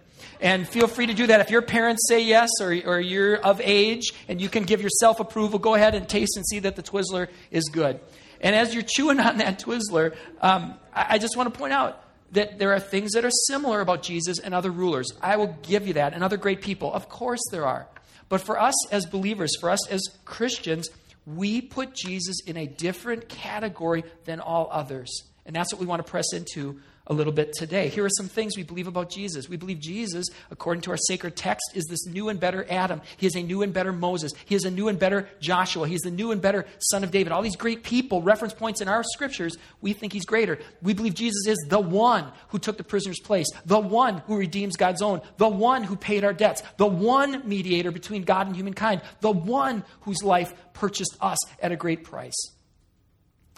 And 0.40 0.66
feel 0.66 0.86
free 0.86 1.06
to 1.06 1.14
do 1.14 1.26
that. 1.26 1.40
If 1.40 1.50
your 1.50 1.62
parents 1.62 2.06
say 2.08 2.24
yes 2.24 2.48
or, 2.60 2.72
or 2.86 2.98
you're 2.98 3.36
of 3.36 3.60
age 3.62 4.12
and 4.26 4.40
you 4.40 4.48
can 4.48 4.64
give 4.64 4.80
yourself 4.80 5.20
approval, 5.20 5.58
go 5.58 5.74
ahead 5.74 5.94
and 5.94 6.08
taste 6.08 6.36
and 6.36 6.46
see 6.46 6.60
that 6.60 6.76
the 6.76 6.82
Twizzler 6.82 7.28
is 7.50 7.64
good. 7.70 8.00
And 8.40 8.56
as 8.56 8.72
you're 8.72 8.82
chewing 8.82 9.20
on 9.20 9.38
that 9.38 9.58
Twizzler, 9.58 10.16
um, 10.40 10.74
I, 10.94 11.06
I 11.10 11.18
just 11.18 11.36
want 11.36 11.52
to 11.52 11.58
point 11.58 11.74
out 11.74 12.02
that 12.32 12.58
there 12.58 12.72
are 12.72 12.80
things 12.80 13.12
that 13.12 13.24
are 13.24 13.30
similar 13.48 13.80
about 13.80 14.02
Jesus 14.02 14.38
and 14.38 14.54
other 14.54 14.70
rulers. 14.70 15.12
I 15.20 15.36
will 15.36 15.58
give 15.62 15.86
you 15.86 15.94
that, 15.94 16.14
and 16.14 16.22
other 16.22 16.36
great 16.36 16.60
people. 16.62 16.92
Of 16.92 17.08
course 17.08 17.40
there 17.50 17.66
are. 17.66 17.86
But 18.28 18.40
for 18.40 18.58
us 18.58 18.74
as 18.92 19.04
believers, 19.06 19.56
for 19.60 19.68
us 19.68 19.88
as 19.88 20.00
Christians, 20.24 20.88
we 21.26 21.60
put 21.60 21.94
Jesus 21.94 22.40
in 22.46 22.56
a 22.56 22.66
different 22.66 23.28
category 23.28 24.04
than 24.24 24.40
all 24.40 24.68
others. 24.70 25.24
And 25.44 25.54
that's 25.54 25.72
what 25.72 25.80
we 25.80 25.86
want 25.86 26.04
to 26.04 26.10
press 26.10 26.32
into 26.32 26.80
a 27.10 27.12
little 27.12 27.32
bit 27.32 27.52
today. 27.52 27.88
Here 27.88 28.04
are 28.04 28.10
some 28.10 28.28
things 28.28 28.56
we 28.56 28.62
believe 28.62 28.86
about 28.86 29.10
Jesus. 29.10 29.48
We 29.48 29.56
believe 29.56 29.80
Jesus, 29.80 30.28
according 30.52 30.82
to 30.82 30.92
our 30.92 30.96
sacred 30.96 31.34
text, 31.34 31.72
is 31.74 31.84
this 31.86 32.06
new 32.06 32.28
and 32.28 32.38
better 32.38 32.64
Adam. 32.70 33.02
He 33.16 33.26
is 33.26 33.34
a 33.34 33.42
new 33.42 33.62
and 33.62 33.72
better 33.72 33.92
Moses. 33.92 34.32
He 34.44 34.54
is 34.54 34.64
a 34.64 34.70
new 34.70 34.86
and 34.86 34.96
better 34.96 35.28
Joshua. 35.40 35.88
He 35.88 35.96
is 35.96 36.02
the 36.02 36.12
new 36.12 36.30
and 36.30 36.40
better 36.40 36.66
son 36.78 37.02
of 37.02 37.10
David. 37.10 37.32
All 37.32 37.42
these 37.42 37.56
great 37.56 37.82
people, 37.82 38.22
reference 38.22 38.54
points 38.54 38.80
in 38.80 38.86
our 38.86 39.02
scriptures, 39.02 39.58
we 39.80 39.92
think 39.92 40.12
he's 40.12 40.24
greater. 40.24 40.60
We 40.82 40.94
believe 40.94 41.14
Jesus 41.14 41.48
is 41.48 41.58
the 41.68 41.80
one 41.80 42.30
who 42.50 42.60
took 42.60 42.76
the 42.76 42.84
prisoner's 42.84 43.20
place, 43.20 43.48
the 43.66 43.80
one 43.80 44.18
who 44.28 44.36
redeems 44.36 44.76
God's 44.76 45.02
own, 45.02 45.20
the 45.36 45.48
one 45.48 45.82
who 45.82 45.96
paid 45.96 46.22
our 46.22 46.32
debts, 46.32 46.62
the 46.76 46.86
one 46.86 47.42
mediator 47.46 47.90
between 47.90 48.22
God 48.22 48.46
and 48.46 48.54
humankind, 48.54 49.02
the 49.20 49.32
one 49.32 49.82
whose 50.02 50.22
life 50.22 50.54
purchased 50.74 51.16
us 51.20 51.38
at 51.60 51.72
a 51.72 51.76
great 51.76 52.04
price. 52.04 52.40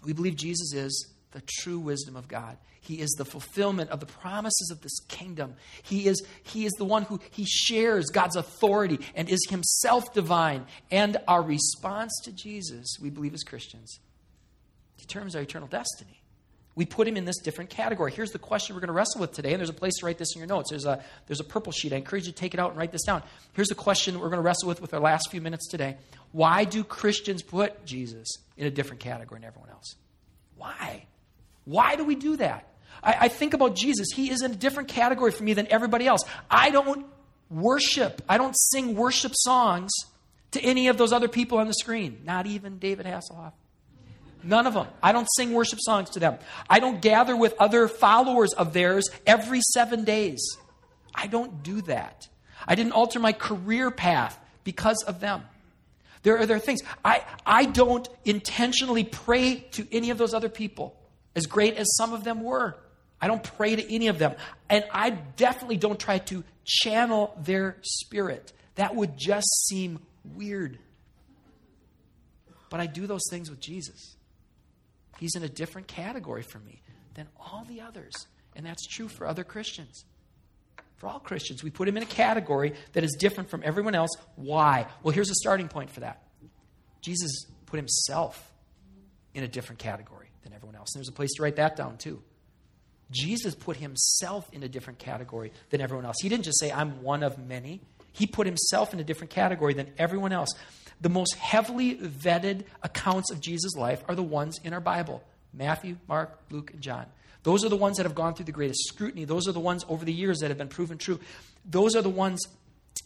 We 0.04 0.14
believe 0.14 0.36
Jesus 0.36 0.72
is 0.72 1.08
the 1.32 1.42
true 1.60 1.78
wisdom 1.78 2.16
of 2.16 2.28
God. 2.28 2.56
He 2.82 3.00
is 3.00 3.10
the 3.12 3.24
fulfillment 3.24 3.90
of 3.90 4.00
the 4.00 4.06
promises 4.06 4.70
of 4.72 4.82
this 4.82 4.98
kingdom. 5.06 5.54
He 5.84 6.06
is, 6.08 6.20
he 6.42 6.66
is 6.66 6.72
the 6.72 6.84
one 6.84 7.04
who 7.04 7.20
he 7.30 7.44
shares 7.44 8.10
God's 8.10 8.34
authority 8.34 8.98
and 9.14 9.28
is 9.28 9.46
himself 9.48 10.12
divine. 10.12 10.66
And 10.90 11.16
our 11.28 11.42
response 11.42 12.12
to 12.24 12.32
Jesus, 12.32 12.96
we 13.00 13.08
believe 13.08 13.34
as 13.34 13.44
Christians, 13.44 14.00
determines 14.98 15.36
our 15.36 15.42
eternal 15.42 15.68
destiny. 15.68 16.22
We 16.74 16.84
put 16.84 17.06
him 17.06 17.16
in 17.16 17.24
this 17.24 17.38
different 17.38 17.70
category. 17.70 18.10
Here's 18.10 18.32
the 18.32 18.38
question 18.38 18.74
we're 18.74 18.80
going 18.80 18.88
to 18.88 18.94
wrestle 18.94 19.20
with 19.20 19.32
today, 19.32 19.52
and 19.52 19.60
there's 19.60 19.70
a 19.70 19.74
place 19.74 19.98
to 19.98 20.06
write 20.06 20.18
this 20.18 20.34
in 20.34 20.40
your 20.40 20.48
notes. 20.48 20.70
There's 20.70 20.86
a, 20.86 21.04
there's 21.26 21.40
a 21.40 21.44
purple 21.44 21.70
sheet. 21.70 21.92
I 21.92 21.96
encourage 21.96 22.26
you 22.26 22.32
to 22.32 22.38
take 22.38 22.54
it 22.54 22.60
out 22.60 22.70
and 22.70 22.78
write 22.78 22.90
this 22.90 23.04
down. 23.04 23.22
Here's 23.52 23.68
the 23.68 23.74
question 23.74 24.18
we're 24.18 24.30
going 24.30 24.38
to 24.38 24.42
wrestle 24.42 24.68
with 24.68 24.80
with 24.80 24.94
our 24.94 25.00
last 25.00 25.30
few 25.30 25.40
minutes 25.40 25.68
today. 25.68 25.98
Why 26.32 26.64
do 26.64 26.82
Christians 26.82 27.42
put 27.42 27.84
Jesus 27.84 28.28
in 28.56 28.66
a 28.66 28.70
different 28.70 29.00
category 29.00 29.40
than 29.40 29.46
everyone 29.46 29.70
else? 29.70 29.94
Why? 30.56 31.04
Why 31.64 31.96
do 31.96 32.04
we 32.04 32.14
do 32.14 32.36
that? 32.36 32.71
I, 33.02 33.16
I 33.20 33.28
think 33.28 33.54
about 33.54 33.76
Jesus. 33.76 34.08
He 34.14 34.30
is 34.30 34.42
in 34.42 34.52
a 34.52 34.56
different 34.56 34.88
category 34.88 35.30
for 35.30 35.42
me 35.44 35.54
than 35.54 35.66
everybody 35.68 36.06
else. 36.06 36.24
I 36.50 36.70
don't 36.70 37.06
worship, 37.50 38.22
I 38.28 38.38
don't 38.38 38.54
sing 38.54 38.94
worship 38.96 39.32
songs 39.34 39.92
to 40.52 40.60
any 40.60 40.88
of 40.88 40.96
those 40.98 41.12
other 41.12 41.28
people 41.28 41.58
on 41.58 41.66
the 41.66 41.74
screen, 41.74 42.22
not 42.24 42.46
even 42.46 42.78
David 42.78 43.06
Hasselhoff. 43.06 43.52
None 44.44 44.66
of 44.66 44.74
them. 44.74 44.88
I 45.02 45.12
don't 45.12 45.28
sing 45.36 45.52
worship 45.52 45.78
songs 45.80 46.10
to 46.10 46.20
them. 46.20 46.38
I 46.68 46.80
don't 46.80 47.00
gather 47.00 47.36
with 47.36 47.54
other 47.60 47.86
followers 47.86 48.52
of 48.54 48.72
theirs 48.72 49.04
every 49.26 49.60
seven 49.72 50.04
days. 50.04 50.56
I 51.14 51.26
don't 51.26 51.62
do 51.62 51.80
that. 51.82 52.28
I 52.66 52.74
didn't 52.74 52.92
alter 52.92 53.20
my 53.20 53.32
career 53.32 53.90
path 53.90 54.38
because 54.64 55.02
of 55.06 55.20
them. 55.20 55.42
There 56.22 56.38
are, 56.38 56.52
are 56.52 56.58
things. 56.58 56.80
I, 57.04 57.24
I 57.44 57.64
don't 57.64 58.08
intentionally 58.24 59.04
pray 59.04 59.66
to 59.72 59.86
any 59.92 60.10
of 60.10 60.18
those 60.18 60.34
other 60.34 60.48
people, 60.48 60.96
as 61.34 61.46
great 61.46 61.76
as 61.76 61.86
some 61.96 62.12
of 62.12 62.24
them 62.24 62.42
were. 62.42 62.76
I 63.22 63.28
don't 63.28 63.42
pray 63.42 63.76
to 63.76 63.94
any 63.94 64.08
of 64.08 64.18
them. 64.18 64.34
And 64.68 64.84
I 64.92 65.10
definitely 65.10 65.76
don't 65.76 65.98
try 65.98 66.18
to 66.18 66.42
channel 66.64 67.34
their 67.40 67.76
spirit. 67.82 68.52
That 68.74 68.96
would 68.96 69.16
just 69.16 69.46
seem 69.68 70.00
weird. 70.34 70.78
But 72.68 72.80
I 72.80 72.86
do 72.86 73.06
those 73.06 73.22
things 73.30 73.48
with 73.48 73.60
Jesus. 73.60 74.16
He's 75.18 75.36
in 75.36 75.44
a 75.44 75.48
different 75.48 75.86
category 75.86 76.42
for 76.42 76.58
me 76.58 76.82
than 77.14 77.28
all 77.38 77.64
the 77.68 77.82
others. 77.82 78.12
And 78.56 78.66
that's 78.66 78.86
true 78.88 79.06
for 79.06 79.26
other 79.26 79.44
Christians. 79.44 80.04
For 80.96 81.06
all 81.08 81.20
Christians, 81.20 81.62
we 81.62 81.70
put 81.70 81.86
him 81.86 81.96
in 81.96 82.02
a 82.02 82.06
category 82.06 82.74
that 82.92 83.04
is 83.04 83.16
different 83.18 83.50
from 83.50 83.62
everyone 83.64 83.94
else. 83.94 84.10
Why? 84.36 84.86
Well, 85.02 85.14
here's 85.14 85.30
a 85.30 85.34
starting 85.34 85.68
point 85.68 85.90
for 85.90 86.00
that. 86.00 86.22
Jesus 87.02 87.46
put 87.66 87.76
himself 87.76 88.52
in 89.34 89.44
a 89.44 89.48
different 89.48 89.78
category 89.78 90.30
than 90.42 90.52
everyone 90.52 90.76
else. 90.76 90.94
And 90.94 91.00
there's 91.00 91.08
a 91.08 91.12
place 91.12 91.30
to 91.36 91.42
write 91.42 91.56
that 91.56 91.76
down, 91.76 91.98
too. 91.98 92.22
Jesus 93.12 93.54
put 93.54 93.76
himself 93.76 94.48
in 94.52 94.64
a 94.64 94.68
different 94.68 94.98
category 94.98 95.52
than 95.70 95.80
everyone 95.80 96.04
else. 96.04 96.16
He 96.20 96.28
didn't 96.28 96.44
just 96.44 96.58
say, 96.58 96.72
I'm 96.72 97.02
one 97.02 97.22
of 97.22 97.38
many. 97.38 97.80
He 98.12 98.26
put 98.26 98.46
himself 98.46 98.92
in 98.92 99.00
a 99.00 99.04
different 99.04 99.30
category 99.30 99.74
than 99.74 99.92
everyone 99.98 100.32
else. 100.32 100.50
The 101.00 101.08
most 101.08 101.34
heavily 101.36 101.96
vetted 101.96 102.64
accounts 102.82 103.30
of 103.30 103.40
Jesus' 103.40 103.76
life 103.76 104.02
are 104.08 104.14
the 104.14 104.22
ones 104.22 104.58
in 104.64 104.72
our 104.72 104.80
Bible 104.80 105.22
Matthew, 105.54 105.98
Mark, 106.08 106.38
Luke, 106.50 106.72
and 106.72 106.80
John. 106.80 107.06
Those 107.42 107.64
are 107.64 107.68
the 107.68 107.76
ones 107.76 107.98
that 107.98 108.04
have 108.04 108.14
gone 108.14 108.34
through 108.34 108.46
the 108.46 108.52
greatest 108.52 108.86
scrutiny. 108.86 109.24
Those 109.24 109.48
are 109.48 109.52
the 109.52 109.60
ones 109.60 109.84
over 109.88 110.04
the 110.04 110.12
years 110.12 110.38
that 110.38 110.48
have 110.48 110.58
been 110.58 110.68
proven 110.68 110.96
true. 110.96 111.20
Those 111.64 111.94
are 111.94 112.02
the 112.02 112.08
ones 112.08 112.40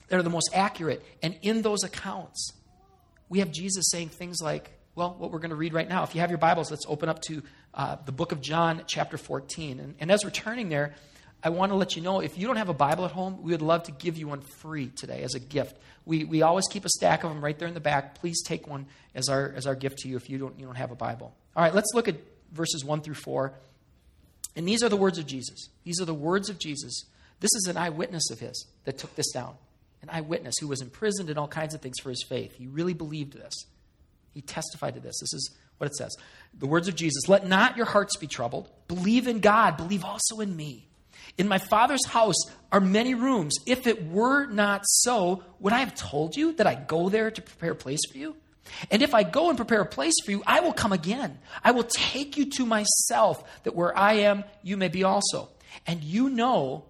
that 0.08 0.18
are 0.18 0.22
the 0.22 0.30
most 0.30 0.50
accurate. 0.52 1.02
And 1.22 1.36
in 1.42 1.62
those 1.62 1.82
accounts, 1.82 2.52
we 3.28 3.40
have 3.40 3.50
Jesus 3.50 3.86
saying 3.90 4.10
things 4.10 4.40
like, 4.40 4.70
well, 4.94 5.14
what 5.18 5.30
we're 5.30 5.38
going 5.38 5.50
to 5.50 5.56
read 5.56 5.74
right 5.74 5.88
now. 5.88 6.02
If 6.02 6.14
you 6.14 6.20
have 6.20 6.30
your 6.30 6.38
Bibles, 6.38 6.70
let's 6.70 6.86
open 6.86 7.08
up 7.08 7.20
to 7.22 7.42
uh, 7.76 7.96
the 8.04 8.12
book 8.12 8.32
of 8.32 8.40
John, 8.40 8.82
chapter 8.86 9.18
14. 9.18 9.78
And, 9.78 9.94
and 10.00 10.10
as 10.10 10.24
we're 10.24 10.30
turning 10.30 10.68
there, 10.68 10.94
I 11.42 11.50
want 11.50 11.70
to 11.70 11.76
let 11.76 11.94
you 11.94 12.02
know 12.02 12.20
if 12.20 12.38
you 12.38 12.46
don't 12.46 12.56
have 12.56 12.70
a 12.70 12.74
Bible 12.74 13.04
at 13.04 13.12
home, 13.12 13.42
we 13.42 13.52
would 13.52 13.62
love 13.62 13.84
to 13.84 13.92
give 13.92 14.16
you 14.16 14.28
one 14.28 14.40
free 14.40 14.88
today 14.96 15.22
as 15.22 15.34
a 15.34 15.38
gift. 15.38 15.76
We, 16.06 16.24
we 16.24 16.42
always 16.42 16.66
keep 16.68 16.84
a 16.84 16.88
stack 16.88 17.22
of 17.22 17.30
them 17.30 17.44
right 17.44 17.58
there 17.58 17.68
in 17.68 17.74
the 17.74 17.80
back. 17.80 18.16
Please 18.16 18.42
take 18.42 18.66
one 18.66 18.86
as 19.14 19.28
our, 19.28 19.52
as 19.54 19.66
our 19.66 19.74
gift 19.74 19.98
to 19.98 20.08
you 20.08 20.16
if 20.16 20.30
you 20.30 20.38
don't, 20.38 20.58
you 20.58 20.64
don't 20.64 20.76
have 20.76 20.90
a 20.90 20.96
Bible. 20.96 21.34
All 21.54 21.62
right, 21.62 21.74
let's 21.74 21.92
look 21.94 22.08
at 22.08 22.16
verses 22.52 22.84
1 22.84 23.02
through 23.02 23.14
4. 23.14 23.52
And 24.56 24.66
these 24.66 24.82
are 24.82 24.88
the 24.88 24.96
words 24.96 25.18
of 25.18 25.26
Jesus. 25.26 25.68
These 25.84 26.00
are 26.00 26.06
the 26.06 26.14
words 26.14 26.48
of 26.48 26.58
Jesus. 26.58 27.04
This 27.40 27.54
is 27.54 27.66
an 27.68 27.76
eyewitness 27.76 28.30
of 28.30 28.40
his 28.40 28.66
that 28.84 28.96
took 28.96 29.14
this 29.14 29.30
down. 29.32 29.54
An 30.00 30.08
eyewitness 30.10 30.56
who 30.58 30.68
was 30.68 30.80
imprisoned 30.80 31.28
and 31.28 31.38
all 31.38 31.48
kinds 31.48 31.74
of 31.74 31.82
things 31.82 31.98
for 31.98 32.08
his 32.08 32.24
faith. 32.26 32.54
He 32.54 32.66
really 32.66 32.94
believed 32.94 33.34
this. 33.34 33.66
He 34.32 34.40
testified 34.40 34.94
to 34.94 35.00
this. 35.00 35.18
This 35.20 35.34
is 35.34 35.50
what 35.78 35.86
it 35.88 35.96
says. 35.96 36.16
The 36.58 36.66
words 36.66 36.88
of 36.88 36.94
Jesus 36.94 37.28
Let 37.28 37.46
not 37.46 37.76
your 37.76 37.86
hearts 37.86 38.16
be 38.16 38.26
troubled. 38.26 38.70
Believe 38.88 39.28
in 39.28 39.40
God. 39.40 39.76
Believe 39.76 40.04
also 40.04 40.40
in 40.40 40.56
me. 40.56 40.88
In 41.38 41.48
my 41.48 41.58
Father's 41.58 42.06
house 42.06 42.36
are 42.72 42.80
many 42.80 43.14
rooms. 43.14 43.56
If 43.66 43.86
it 43.86 44.06
were 44.06 44.46
not 44.46 44.82
so, 44.86 45.42
would 45.60 45.72
I 45.72 45.80
have 45.80 45.94
told 45.94 46.36
you 46.36 46.52
that 46.54 46.66
I 46.66 46.74
go 46.74 47.08
there 47.08 47.30
to 47.30 47.42
prepare 47.42 47.72
a 47.72 47.76
place 47.76 48.00
for 48.10 48.16
you? 48.16 48.36
And 48.90 49.02
if 49.02 49.14
I 49.14 49.22
go 49.22 49.48
and 49.48 49.56
prepare 49.56 49.82
a 49.82 49.86
place 49.86 50.14
for 50.24 50.30
you, 50.30 50.42
I 50.46 50.60
will 50.60 50.72
come 50.72 50.92
again. 50.92 51.38
I 51.62 51.72
will 51.72 51.84
take 51.84 52.36
you 52.36 52.50
to 52.52 52.66
myself, 52.66 53.44
that 53.62 53.76
where 53.76 53.96
I 53.96 54.14
am, 54.14 54.44
you 54.62 54.76
may 54.76 54.88
be 54.88 55.04
also. 55.04 55.50
And 55.86 56.02
you 56.02 56.30
know 56.30 56.86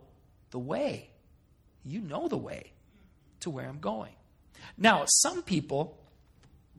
the 0.51 0.59
way. 0.59 1.11
You 1.85 2.01
know 2.01 2.29
the 2.29 2.39
way 2.39 2.73
to 3.41 3.51
where 3.51 3.69
I'm 3.69 3.81
going. 3.81 4.13
Now, 4.79 5.05
some 5.07 5.43
people 5.43 5.99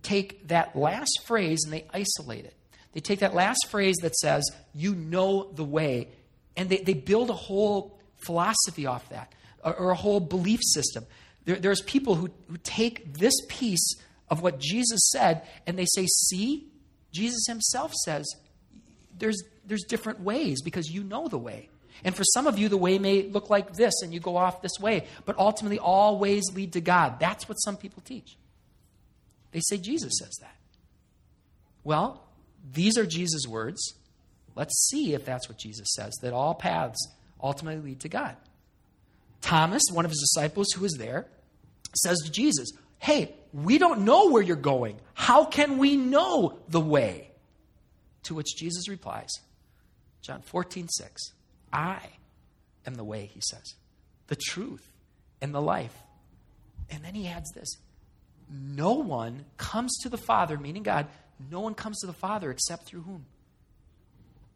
take 0.03 0.47
that 0.47 0.75
last 0.75 1.21
phrase 1.25 1.61
and 1.63 1.73
they 1.73 1.85
isolate 1.93 2.45
it. 2.45 2.55
They 2.93 2.99
take 2.99 3.19
that 3.19 3.35
last 3.35 3.67
phrase 3.69 3.95
that 4.01 4.15
says, 4.15 4.49
You 4.73 4.95
know 4.95 5.51
the 5.53 5.63
way, 5.63 6.09
and 6.55 6.69
they, 6.69 6.77
they 6.77 6.93
build 6.93 7.29
a 7.29 7.33
whole 7.33 7.99
philosophy 8.17 8.85
off 8.85 9.09
that, 9.09 9.33
or, 9.63 9.75
or 9.75 9.89
a 9.91 9.95
whole 9.95 10.19
belief 10.19 10.61
system. 10.63 11.05
There, 11.45 11.57
there's 11.57 11.81
people 11.81 12.15
who, 12.15 12.29
who 12.49 12.57
take 12.63 13.17
this 13.17 13.33
piece 13.47 13.95
of 14.29 14.41
what 14.41 14.59
Jesus 14.59 15.09
said 15.11 15.43
and 15.65 15.77
they 15.77 15.85
say, 15.85 16.05
See, 16.07 16.67
Jesus 17.11 17.45
himself 17.47 17.93
says, 17.93 18.25
there's, 19.17 19.41
there's 19.65 19.83
different 19.83 20.19
ways 20.21 20.61
because 20.61 20.89
you 20.89 21.03
know 21.03 21.27
the 21.27 21.37
way. 21.37 21.69
And 22.03 22.15
for 22.15 22.23
some 22.23 22.45
of 22.45 22.59
you, 22.59 22.69
the 22.69 22.77
way 22.77 22.99
may 22.99 23.23
look 23.23 23.49
like 23.49 23.73
this 23.73 24.01
and 24.03 24.13
you 24.13 24.19
go 24.19 24.37
off 24.37 24.61
this 24.61 24.79
way. 24.79 25.07
But 25.25 25.37
ultimately, 25.39 25.79
all 25.79 26.19
ways 26.19 26.43
lead 26.53 26.73
to 26.73 26.81
God. 26.81 27.19
That's 27.19 27.49
what 27.49 27.55
some 27.55 27.75
people 27.75 28.03
teach. 28.05 28.37
They 29.51 29.61
say 29.61 29.77
Jesus 29.77 30.13
says 30.19 30.35
that. 30.41 30.55
Well, 31.83 32.23
these 32.73 32.97
are 32.97 33.05
Jesus' 33.05 33.47
words. 33.47 33.93
Let's 34.55 34.87
see 34.89 35.13
if 35.13 35.23
that's 35.23 35.47
what 35.47 35.57
Jesus 35.57 35.87
says, 35.95 36.13
that 36.21 36.33
all 36.33 36.55
paths 36.55 36.97
ultimately 37.41 37.91
lead 37.91 38.01
to 38.01 38.09
God. 38.09 38.35
Thomas, 39.41 39.83
one 39.91 40.03
of 40.03 40.11
his 40.11 40.19
disciples 40.33 40.67
who 40.75 40.81
was 40.81 40.93
there, 40.93 41.27
says 41.95 42.17
to 42.25 42.31
Jesus, 42.31 42.71
Hey, 42.99 43.33
we 43.53 43.77
don't 43.77 44.01
know 44.01 44.29
where 44.29 44.41
you're 44.41 44.55
going. 44.55 44.99
How 45.13 45.45
can 45.45 45.77
we 45.77 45.95
know 45.95 46.59
the 46.67 46.81
way? 46.81 47.31
To 48.23 48.35
which 48.35 48.55
Jesus 48.57 48.89
replies, 48.89 49.29
John 50.21 50.41
14, 50.41 50.89
6, 50.89 51.31
I 51.71 51.99
am 52.85 52.95
the 52.95 53.03
way, 53.03 53.29
he 53.33 53.39
says, 53.41 53.75
the 54.27 54.35
truth 54.35 54.91
and 55.41 55.53
the 55.53 55.61
life. 55.61 55.95
And 56.89 57.03
then 57.03 57.15
he 57.15 57.27
adds 57.27 57.51
this 57.51 57.77
no 58.49 58.93
one 58.93 59.45
comes 59.57 59.97
to 59.99 60.09
the 60.09 60.17
Father, 60.17 60.57
meaning 60.57 60.83
God, 60.83 61.07
no 61.51 61.59
one 61.59 61.73
comes 61.73 61.99
to 61.99 62.07
the 62.07 62.13
Father 62.13 62.51
except 62.51 62.85
through 62.85 63.01
whom? 63.01 63.25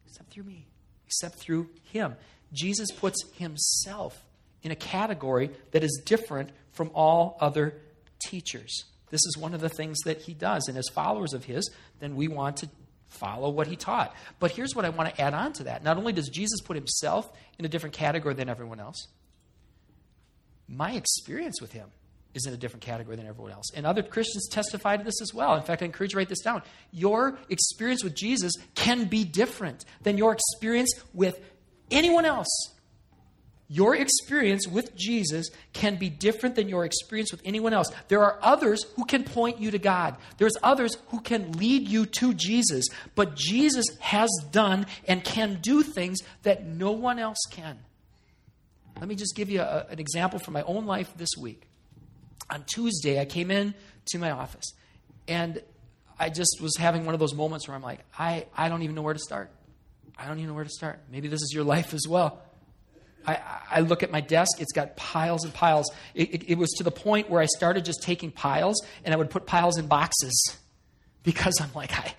Except 0.08 0.32
through 0.32 0.44
me, 0.44 0.68
except 1.06 1.36
through 1.36 1.70
Him. 1.92 2.16
Jesus 2.54 2.92
puts 2.92 3.24
Himself 3.36 4.24
in 4.64 4.72
a 4.72 4.76
category 4.76 5.52
that 5.72 5.84
is 5.84 6.02
different 6.06 6.50
from 6.72 6.92
all 6.94 7.38
other 7.40 7.76
teachers. 8.20 8.86
This 9.10 9.26
is 9.26 9.38
one 9.38 9.54
of 9.54 9.62
the 9.62 9.70
things 9.70 10.00
that 10.06 10.22
He 10.22 10.34
does. 10.34 10.68
And 10.68 10.78
as 10.78 10.88
followers 10.94 11.34
of 11.34 11.46
His, 11.46 11.70
then 12.00 12.16
we 12.16 12.28
want 12.28 12.58
to 12.58 12.70
follow 13.12 13.50
what 13.50 13.68
he 13.68 13.76
taught. 13.76 14.16
But 14.40 14.52
here's 14.52 14.76
what 14.76 14.86
I 14.86 14.90
want 14.90 15.14
to 15.14 15.22
add 15.22 15.34
on 15.34 15.54
to 15.54 15.64
that. 15.66 15.84
Not 15.84 15.98
only 15.98 16.14
does 16.14 16.30
Jesus 16.30 16.62
put 16.62 16.76
himself 16.76 17.30
in 17.60 17.66
a 17.66 17.68
different 17.68 17.94
category 17.94 18.34
than 18.34 18.50
everyone 18.50 18.80
else, 18.80 19.08
my 20.68 20.94
experience 20.94 21.62
with 21.62 21.74
him 21.74 21.90
is 22.34 22.46
in 22.46 22.54
a 22.54 22.58
different 22.58 22.84
category 22.84 23.16
than 23.16 23.28
everyone 23.28 23.52
else. 23.52 23.72
And 23.76 23.86
other 23.86 24.04
Christians 24.04 24.48
testify 24.50 24.98
to 24.98 25.04
this 25.04 25.22
as 25.22 25.34
well. 25.34 25.56
In 25.56 25.64
fact, 25.64 25.82
I 25.82 25.86
encourage 25.86 26.12
you 26.12 26.16
to 26.16 26.18
write 26.18 26.30
this 26.30 26.42
down. 26.42 26.62
Your 26.92 27.38
experience 27.50 28.04
with 28.04 28.16
Jesus 28.16 28.54
can 28.76 29.06
be 29.06 29.24
different 29.24 29.86
than 30.04 30.18
your 30.18 30.34
experience 30.34 30.94
with 31.14 31.40
anyone 31.90 32.26
else. 32.26 32.48
Your 33.68 33.96
experience 33.96 34.68
with 34.68 34.94
Jesus 34.98 35.50
can 35.72 35.96
be 35.96 36.10
different 36.10 36.56
than 36.56 36.68
your 36.68 36.84
experience 36.84 37.32
with 37.32 37.42
anyone 37.46 37.72
else. 37.72 37.90
There 38.10 38.22
are 38.22 38.38
others 38.42 38.86
who 38.98 39.06
can 39.06 39.24
point 39.24 39.62
you 39.62 39.72
to 39.72 39.80
God. 39.80 40.18
There's 40.38 40.58
others 40.62 40.98
who 41.08 41.22
can 41.22 41.54
lead 41.54 41.88
you 41.88 42.06
to 42.06 42.34
Jesus. 42.34 42.84
But 43.16 43.38
Jesus 43.38 43.86
has 44.02 44.30
done 44.52 44.88
and 45.08 45.24
can 45.24 45.60
do 45.62 45.84
things 45.84 46.20
that 46.44 46.66
no 46.66 46.92
one 46.92 47.18
else 47.18 47.40
can. 47.50 47.80
Let 49.00 49.08
me 49.08 49.16
just 49.16 49.38
give 49.38 49.50
you 49.50 49.62
a, 49.62 49.86
an 49.90 50.00
example 50.00 50.38
from 50.38 50.54
my 50.54 50.64
own 50.64 50.86
life 50.86 51.14
this 51.16 51.32
week. 51.40 51.71
On 52.52 52.64
Tuesday, 52.66 53.20
I 53.20 53.26
came 53.26 53.50
in 53.50 53.74
to 54.12 54.20
my 54.20 54.32
office 54.32 54.74
and 55.28 55.62
I 56.20 56.30
just 56.30 56.60
was 56.62 56.76
having 56.78 57.06
one 57.06 57.16
of 57.16 57.20
those 57.20 57.34
moments 57.34 57.68
where 57.68 57.76
I'm 57.76 57.82
like, 57.82 58.00
I, 58.18 58.46
I 58.56 58.70
don't 58.70 58.84
even 58.84 58.96
know 58.96 59.02
where 59.02 59.14
to 59.14 59.20
start. 59.20 59.50
I 60.18 60.28
don't 60.28 60.38
even 60.38 60.50
know 60.50 60.54
where 60.54 60.64
to 60.64 60.70
start. 60.70 61.00
Maybe 61.12 61.28
this 61.28 61.42
is 61.42 61.52
your 61.54 61.64
life 61.64 61.94
as 61.94 62.08
well. 62.08 62.42
I, 63.26 63.40
I 63.70 63.80
look 63.82 64.04
at 64.04 64.12
my 64.12 64.22
desk, 64.22 64.60
it's 64.60 64.72
got 64.72 64.96
piles 64.96 65.44
and 65.44 65.54
piles. 65.54 65.92
It, 66.14 66.34
it, 66.34 66.50
it, 66.52 66.58
was 66.58 66.72
to 66.78 66.84
the 66.84 66.92
point 66.92 67.30
where 67.30 67.42
I 67.42 67.46
started 67.46 67.86
just 67.86 68.02
taking 68.02 68.32
piles 68.32 68.84
and 69.04 69.14
I 69.14 69.18
would 69.18 69.30
put 69.30 69.46
piles 69.46 69.78
in 69.78 69.88
boxes 69.88 70.58
because 71.24 71.60
I'm 71.62 71.70
like, 71.76 71.98
I, 71.98 72.14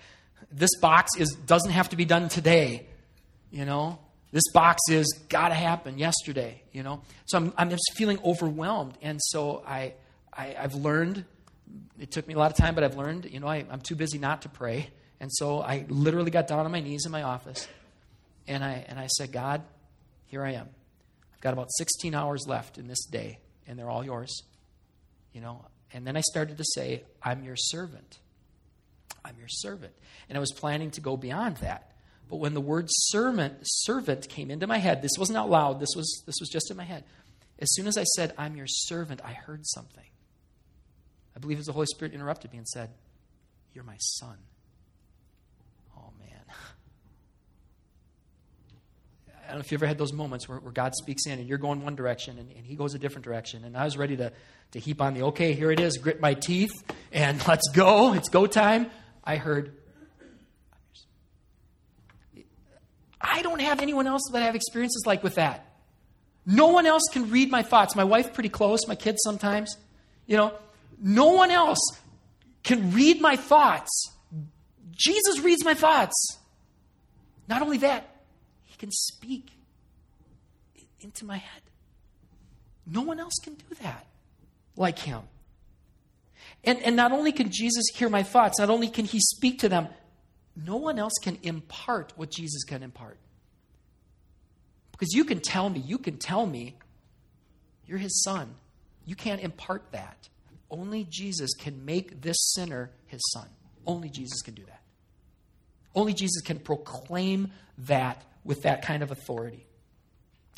this 0.51 0.69
box 0.79 1.11
is, 1.17 1.31
doesn't 1.45 1.71
have 1.71 1.89
to 1.89 1.95
be 1.95 2.05
done 2.05 2.29
today, 2.29 2.85
you 3.51 3.65
know? 3.65 3.99
This 4.31 4.43
box 4.53 4.81
is 4.89 5.07
got 5.29 5.49
to 5.49 5.55
happen 5.55 5.97
yesterday, 5.97 6.61
you 6.71 6.83
know? 6.83 7.01
So 7.25 7.37
I'm, 7.37 7.53
I'm 7.57 7.69
just 7.69 7.91
feeling 7.95 8.17
overwhelmed. 8.23 8.97
And 9.01 9.19
so 9.21 9.63
I, 9.67 9.93
I, 10.35 10.55
have 10.57 10.75
learned, 10.75 11.25
it 11.99 12.11
took 12.11 12.27
me 12.27 12.33
a 12.33 12.37
lot 12.37 12.51
of 12.51 12.57
time, 12.57 12.75
but 12.75 12.83
I've 12.83 12.97
learned, 12.97 13.29
you 13.31 13.39
know, 13.39 13.47
I, 13.47 13.65
I'm 13.69 13.81
too 13.81 13.95
busy 13.95 14.17
not 14.17 14.43
to 14.43 14.49
pray. 14.49 14.89
And 15.19 15.31
so 15.31 15.59
I 15.59 15.85
literally 15.87 16.31
got 16.31 16.47
down 16.47 16.65
on 16.65 16.71
my 16.71 16.81
knees 16.81 17.05
in 17.05 17.11
my 17.11 17.23
office 17.23 17.67
and 18.47 18.63
I, 18.63 18.85
and 18.87 18.99
I 18.99 19.07
said, 19.07 19.31
God, 19.31 19.61
here 20.25 20.43
I 20.43 20.51
am. 20.51 20.67
I've 21.33 21.41
got 21.41 21.53
about 21.53 21.69
16 21.77 22.13
hours 22.13 22.45
left 22.47 22.77
in 22.77 22.87
this 22.87 23.05
day, 23.05 23.39
and 23.67 23.77
they're 23.77 23.89
all 23.89 24.03
yours. 24.03 24.43
You 25.33 25.41
know, 25.41 25.65
and 25.93 26.05
then 26.05 26.17
I 26.17 26.21
started 26.21 26.57
to 26.57 26.63
say, 26.75 27.03
I'm 27.21 27.43
your 27.43 27.55
servant. 27.55 28.19
I'm 29.25 29.35
your 29.39 29.47
servant. 29.47 29.93
And 30.29 30.37
I 30.37 30.41
was 30.41 30.51
planning 30.51 30.91
to 30.91 31.01
go 31.01 31.15
beyond 31.17 31.57
that. 31.57 31.91
But 32.29 32.37
when 32.37 32.53
the 32.53 32.61
word 32.61 32.87
servant, 32.89 33.55
servant 33.63 34.27
came 34.29 34.51
into 34.51 34.67
my 34.67 34.77
head, 34.77 35.01
this 35.01 35.11
wasn't 35.17 35.37
out 35.37 35.49
loud, 35.49 35.79
this 35.79 35.93
was, 35.95 36.23
this 36.25 36.35
was 36.39 36.49
just 36.49 36.71
in 36.71 36.77
my 36.77 36.83
head. 36.83 37.03
As 37.59 37.73
soon 37.73 37.87
as 37.87 37.97
I 37.97 38.03
said, 38.03 38.33
I'm 38.37 38.55
your 38.55 38.67
servant, 38.67 39.21
I 39.23 39.33
heard 39.33 39.65
something. 39.67 40.05
I 41.35 41.39
believe 41.39 41.59
as 41.59 41.65
the 41.65 41.73
Holy 41.73 41.87
Spirit 41.87 42.13
interrupted 42.13 42.51
me 42.51 42.57
and 42.57 42.67
said, 42.67 42.89
You're 43.73 43.83
my 43.83 43.97
son. 43.97 44.37
Oh, 45.97 46.11
man. 46.19 46.55
I 49.43 49.47
don't 49.47 49.55
know 49.57 49.59
if 49.61 49.71
you 49.71 49.77
ever 49.77 49.87
had 49.87 49.97
those 49.97 50.13
moments 50.13 50.47
where, 50.47 50.59
where 50.59 50.71
God 50.71 50.93
speaks 50.95 51.25
in 51.25 51.39
and 51.39 51.47
you're 51.47 51.57
going 51.57 51.83
one 51.83 51.95
direction 51.95 52.37
and, 52.39 52.51
and, 52.51 52.65
He 52.65 52.75
goes 52.75 52.93
a 52.93 52.99
different 52.99 53.25
direction. 53.25 53.65
And 53.65 53.75
I 53.75 53.83
was 53.83 53.97
ready 53.97 54.15
to, 54.17 54.31
to 54.71 54.79
heap 54.79 55.01
on 55.01 55.13
the, 55.13 55.23
okay, 55.23 55.53
here 55.53 55.71
it 55.71 55.79
is, 55.79 55.97
grit 55.97 56.21
my 56.21 56.33
teeth, 56.33 56.71
and 57.11 57.41
let's 57.47 57.69
go. 57.69 58.13
It's 58.13 58.29
go 58.29 58.47
time. 58.47 58.89
I 59.23 59.37
heard, 59.37 59.73
I 63.19 63.41
don't 63.41 63.61
have 63.61 63.81
anyone 63.81 64.05
else 64.05 64.23
that 64.31 64.41
I 64.41 64.45
have 64.45 64.55
experiences 64.55 65.03
like 65.05 65.23
with 65.23 65.35
that. 65.35 65.65
No 66.45 66.67
one 66.67 66.85
else 66.85 67.03
can 67.11 67.29
read 67.29 67.49
my 67.49 67.63
thoughts. 67.63 67.95
My 67.95 68.03
wife, 68.03 68.33
pretty 68.33 68.49
close, 68.49 68.85
my 68.87 68.95
kids 68.95 69.19
sometimes. 69.23 69.77
You 70.25 70.37
know, 70.37 70.53
no 71.01 71.31
one 71.31 71.51
else 71.51 71.79
can 72.63 72.93
read 72.93 73.21
my 73.21 73.35
thoughts. 73.35 74.11
Jesus 74.91 75.39
reads 75.41 75.63
my 75.65 75.73
thoughts. 75.73 76.37
Not 77.47 77.61
only 77.61 77.77
that, 77.79 78.23
he 78.63 78.77
can 78.77 78.91
speak 78.91 79.51
into 81.01 81.25
my 81.25 81.37
head. 81.37 81.61
No 82.85 83.01
one 83.01 83.19
else 83.19 83.35
can 83.43 83.55
do 83.55 83.75
that 83.81 84.05
like 84.75 84.99
him. 84.99 85.21
And, 86.63 86.81
and 86.81 86.95
not 86.95 87.11
only 87.11 87.31
can 87.31 87.49
Jesus 87.51 87.85
hear 87.93 88.09
my 88.09 88.23
thoughts, 88.23 88.59
not 88.59 88.69
only 88.69 88.87
can 88.87 89.05
he 89.05 89.19
speak 89.19 89.59
to 89.59 89.69
them, 89.69 89.87
no 90.55 90.77
one 90.77 90.99
else 90.99 91.13
can 91.21 91.37
impart 91.43 92.13
what 92.15 92.29
Jesus 92.31 92.63
can 92.63 92.83
impart. 92.83 93.17
Because 94.91 95.13
you 95.13 95.25
can 95.25 95.39
tell 95.39 95.69
me, 95.69 95.79
you 95.79 95.97
can 95.97 96.17
tell 96.17 96.45
me 96.45 96.77
you're 97.85 97.97
his 97.97 98.23
son. 98.23 98.55
You 99.05 99.15
can't 99.15 99.41
impart 99.41 99.91
that. 99.91 100.29
Only 100.73 101.05
Jesus 101.07 101.53
can 101.53 101.85
make 101.85 102.21
this 102.21 102.35
sinner 102.55 102.89
his 103.05 103.21
son. 103.31 103.47
Only 103.85 104.09
Jesus 104.09 104.41
can 104.41 104.55
do 104.55 104.63
that. 104.65 104.81
Only 105.93 106.13
Jesus 106.13 106.41
can 106.41 106.57
proclaim 106.57 107.51
that 107.77 108.23
with 108.43 108.63
that 108.63 108.81
kind 108.81 109.03
of 109.03 109.11
authority. 109.11 109.67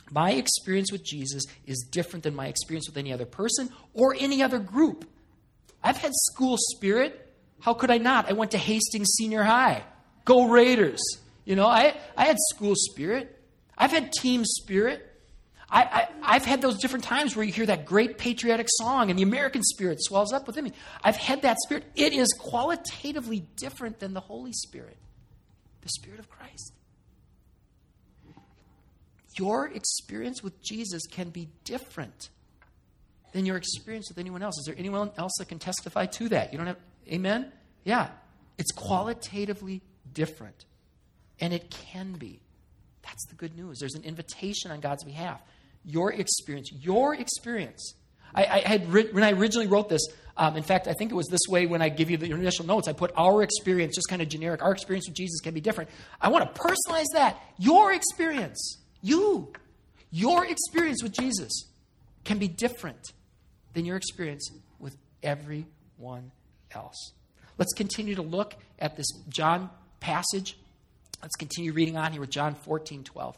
My 0.10 0.32
experience 0.32 0.90
with 0.90 1.04
Jesus 1.04 1.44
is 1.66 1.86
different 1.92 2.24
than 2.24 2.34
my 2.34 2.48
experience 2.48 2.88
with 2.88 2.96
any 2.96 3.12
other 3.12 3.26
person 3.26 3.70
or 3.94 4.16
any 4.18 4.42
other 4.42 4.58
group. 4.58 5.06
I've 5.84 5.98
had 5.98 6.14
school 6.14 6.56
spirit. 6.58 7.34
How 7.60 7.74
could 7.74 7.92
I 7.92 7.98
not? 7.98 8.30
I 8.30 8.34
went 8.34 8.52
to 8.52 8.58
Hastings 8.58 9.10
Senior 9.18 9.44
High. 9.44 9.84
Go 10.24 10.48
Raiders. 10.48 11.02
You 11.44 11.58
know, 11.58 11.68
I, 11.68 11.94
I 12.16 12.24
had 12.24 12.38
school 12.54 12.74
spirit. 12.76 13.38
I've 13.78 13.92
had 13.92 14.14
team 14.14 14.46
spirit. 14.46 15.12
I, 15.70 16.08
have 16.22 16.46
had 16.46 16.62
those 16.62 16.78
different 16.78 17.04
times 17.04 17.36
where 17.36 17.44
you 17.44 17.52
hear 17.52 17.66
that 17.66 17.86
great 17.86 18.18
patriotic 18.18 18.68
song 18.70 19.10
and 19.10 19.18
the 19.18 19.24
American 19.24 19.64
spirit 19.64 20.04
swells 20.04 20.32
up 20.32 20.48
within 20.48 20.64
me. 20.64 20.72
I've 21.04 21.16
had 21.16 21.42
that 21.42 21.58
spirit. 21.60 21.86
It 21.96 22.14
is 22.14 22.30
qualitatively 22.38 23.48
different 23.56 24.00
than 24.00 24.14
the 24.14 24.20
Holy 24.20 24.54
Spirit, 24.54 24.98
the 25.82 25.90
Spirit 25.90 26.20
of 26.20 26.30
Christ. 26.30 26.74
Your 29.38 29.68
experience 29.68 30.42
with 30.42 30.62
Jesus 30.64 31.06
can 31.08 31.30
be 31.30 31.50
different 31.64 32.30
than 33.34 33.46
your 33.46 33.58
experience 33.58 34.08
with 34.10 34.18
anyone 34.18 34.42
else. 34.42 34.58
Is 34.60 34.66
there 34.66 34.76
anyone 34.78 35.12
else 35.18 35.34
that 35.40 35.50
can 35.50 35.60
testify 35.60 36.06
to 36.06 36.30
that? 36.30 36.54
You 36.54 36.58
don't 36.58 36.68
have, 36.68 36.78
amen? 37.12 37.52
Yeah. 37.84 38.10
It's 38.58 38.72
qualitatively 38.72 39.82
different. 40.14 40.64
And 41.42 41.54
it 41.54 41.70
can 41.70 42.14
be. 42.14 42.40
That's 43.04 43.26
the 43.28 43.36
good 43.36 43.56
news. 43.56 43.80
There's 43.80 43.96
an 43.96 44.04
invitation 44.04 44.72
on 44.72 44.80
God's 44.80 45.04
behalf. 45.04 45.42
Your 45.86 46.12
experience, 46.12 46.72
your 46.72 47.16
experience. 47.16 47.94
I, 48.34 48.46
I 48.46 48.60
had 48.68 48.92
when 48.92 49.24
I 49.24 49.32
originally 49.32 49.68
wrote 49.68 49.90
this. 49.90 50.06
Um, 50.38 50.58
in 50.58 50.64
fact, 50.64 50.88
I 50.88 50.94
think 50.94 51.12
it 51.12 51.16
was 51.16 51.28
this 51.28 51.48
way 51.48 51.66
when 51.66 51.82
I 51.82 51.88
give 51.88 52.10
you 52.12 52.18
the 52.18 52.30
initial 52.30 52.66
notes. 52.66 52.90
I 52.90 52.94
put 52.94 53.14
our 53.16 53.42
experience, 53.42 53.96
just 53.96 54.10
kind 54.10 54.22
of 54.22 54.28
generic. 54.28 54.62
Our 54.62 54.74
experience 54.74 55.08
with 55.08 55.16
Jesus 55.16 55.40
can 55.40 55.54
be 55.54 55.62
different. 55.62 55.90
I 56.20 56.28
want 56.28 56.54
to 56.54 56.62
personalize 56.62 57.06
that. 57.14 57.40
Your 57.58 57.94
experience. 57.94 58.80
You, 59.02 59.54
your 60.12 60.46
experience 60.46 61.02
with 61.04 61.14
Jesus 61.14 61.70
can 62.26 62.38
be 62.38 62.48
different 62.48 63.14
than 63.74 63.86
your 63.86 63.96
experience 63.96 64.50
with 64.80 64.98
everyone 65.24 66.32
else. 66.72 67.14
Let's 67.58 67.74
continue 67.74 68.16
to 68.16 68.22
look 68.22 68.56
at 68.80 68.98
this 68.98 69.08
John 69.30 69.70
passage. 70.00 70.58
Let's 71.22 71.36
continue 71.36 71.72
reading 71.72 71.98
on 71.98 72.12
here 72.12 72.22
with 72.22 72.30
John 72.30 72.56
14 72.56 73.04
12. 73.04 73.38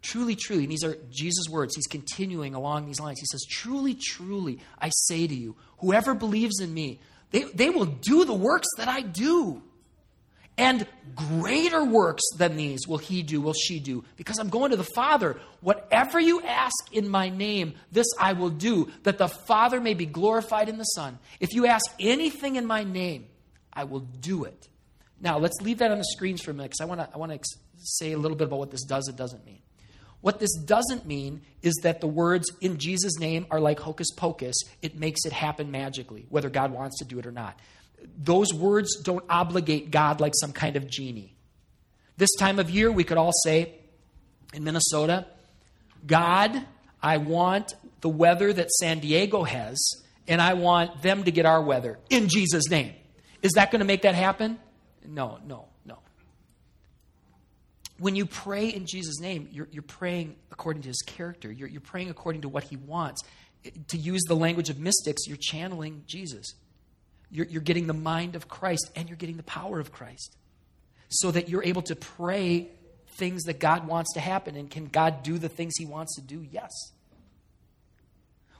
Truly, 0.00 0.36
truly, 0.36 0.66
these 0.66 0.84
are 0.84 0.96
Jesus' 1.10 1.48
words. 1.50 1.74
He's 1.74 1.86
continuing 1.86 2.54
along 2.54 2.86
these 2.86 3.00
lines. 3.00 3.18
He 3.20 3.26
says, 3.26 3.44
Truly, 3.48 3.94
truly, 3.94 4.60
I 4.78 4.90
say 4.90 5.26
to 5.26 5.34
you, 5.34 5.56
whoever 5.78 6.14
believes 6.14 6.60
in 6.60 6.72
me, 6.72 7.00
they, 7.30 7.42
they 7.42 7.70
will 7.70 7.86
do 7.86 8.24
the 8.24 8.34
works 8.34 8.68
that 8.76 8.88
I 8.88 9.00
do. 9.00 9.62
And 10.56 10.86
greater 11.14 11.84
works 11.84 12.24
than 12.36 12.56
these 12.56 12.86
will 12.88 12.98
he 12.98 13.22
do, 13.22 13.40
will 13.40 13.54
she 13.54 13.78
do, 13.78 14.04
because 14.16 14.40
I'm 14.40 14.48
going 14.48 14.72
to 14.72 14.76
the 14.76 14.82
Father. 14.82 15.38
Whatever 15.60 16.18
you 16.18 16.42
ask 16.42 16.92
in 16.92 17.08
my 17.08 17.28
name, 17.28 17.74
this 17.92 18.08
I 18.18 18.32
will 18.32 18.50
do, 18.50 18.90
that 19.04 19.18
the 19.18 19.28
Father 19.28 19.80
may 19.80 19.94
be 19.94 20.04
glorified 20.04 20.68
in 20.68 20.76
the 20.76 20.84
Son. 20.84 21.20
If 21.38 21.54
you 21.54 21.66
ask 21.66 21.84
anything 22.00 22.56
in 22.56 22.66
my 22.66 22.82
name, 22.82 23.26
I 23.72 23.84
will 23.84 24.00
do 24.00 24.44
it. 24.44 24.68
Now, 25.20 25.38
let's 25.38 25.60
leave 25.60 25.78
that 25.78 25.92
on 25.92 25.98
the 25.98 26.04
screens 26.04 26.42
for 26.42 26.50
a 26.50 26.54
minute 26.54 26.70
because 26.70 26.80
I 26.80 26.86
want 26.86 27.00
to 27.00 27.08
I 27.14 27.18
wanna 27.18 27.38
say 27.78 28.12
a 28.12 28.18
little 28.18 28.36
bit 28.36 28.48
about 28.48 28.58
what 28.58 28.70
this 28.72 28.82
does 28.82 29.06
and 29.06 29.16
doesn't 29.16 29.46
mean. 29.46 29.60
What 30.20 30.40
this 30.40 30.54
doesn't 30.54 31.06
mean 31.06 31.42
is 31.62 31.74
that 31.82 32.00
the 32.00 32.08
words 32.08 32.50
in 32.60 32.78
Jesus' 32.78 33.18
name 33.18 33.46
are 33.50 33.60
like 33.60 33.78
hocus 33.78 34.10
pocus. 34.16 34.56
It 34.82 34.98
makes 34.98 35.24
it 35.24 35.32
happen 35.32 35.70
magically, 35.70 36.26
whether 36.28 36.50
God 36.50 36.72
wants 36.72 36.98
to 36.98 37.04
do 37.04 37.18
it 37.18 37.26
or 37.26 37.32
not 37.32 37.58
those 38.16 38.52
words 38.52 38.96
don't 39.02 39.24
obligate 39.28 39.90
God 39.90 40.20
like 40.20 40.32
some 40.40 40.52
kind 40.52 40.76
of 40.76 40.88
genie. 40.88 41.34
This 42.16 42.34
time 42.38 42.58
of 42.58 42.70
year, 42.70 42.90
we 42.90 43.04
could 43.04 43.16
all 43.16 43.32
say 43.44 43.74
in 44.52 44.64
Minnesota, 44.64 45.26
God, 46.06 46.64
I 47.02 47.18
want 47.18 47.74
the 48.00 48.08
weather 48.08 48.52
that 48.52 48.70
San 48.70 48.98
Diego 49.00 49.44
has, 49.44 49.78
and 50.26 50.40
I 50.40 50.54
want 50.54 51.02
them 51.02 51.24
to 51.24 51.30
get 51.30 51.46
our 51.46 51.62
weather 51.62 51.98
in 52.10 52.28
Jesus' 52.28 52.68
name. 52.68 52.94
Is 53.42 53.52
that 53.52 53.70
going 53.70 53.80
to 53.80 53.84
make 53.84 54.02
that 54.02 54.14
happen? 54.14 54.58
No, 55.06 55.38
no. 55.46 55.67
When 57.98 58.14
you 58.14 58.26
pray 58.26 58.68
in 58.68 58.86
Jesus' 58.86 59.20
name, 59.20 59.48
you're, 59.50 59.68
you're 59.72 59.82
praying 59.82 60.36
according 60.52 60.82
to 60.82 60.88
his 60.88 61.02
character. 61.02 61.50
You're, 61.50 61.68
you're 61.68 61.80
praying 61.80 62.10
according 62.10 62.42
to 62.42 62.48
what 62.48 62.64
he 62.64 62.76
wants. 62.76 63.22
To 63.88 63.96
use 63.98 64.22
the 64.28 64.36
language 64.36 64.70
of 64.70 64.78
mystics, 64.78 65.26
you're 65.26 65.36
channeling 65.36 66.04
Jesus. 66.06 66.54
You're, 67.30 67.46
you're 67.46 67.62
getting 67.62 67.86
the 67.86 67.94
mind 67.94 68.36
of 68.36 68.48
Christ 68.48 68.90
and 68.94 69.08
you're 69.08 69.16
getting 69.16 69.36
the 69.36 69.42
power 69.42 69.80
of 69.80 69.92
Christ 69.92 70.36
so 71.08 71.30
that 71.30 71.48
you're 71.48 71.64
able 71.64 71.82
to 71.82 71.96
pray 71.96 72.68
things 73.16 73.44
that 73.44 73.58
God 73.58 73.86
wants 73.86 74.14
to 74.14 74.20
happen. 74.20 74.56
And 74.56 74.70
can 74.70 74.86
God 74.86 75.22
do 75.22 75.38
the 75.38 75.48
things 75.48 75.74
he 75.76 75.84
wants 75.84 76.14
to 76.16 76.22
do? 76.22 76.46
Yes. 76.50 76.70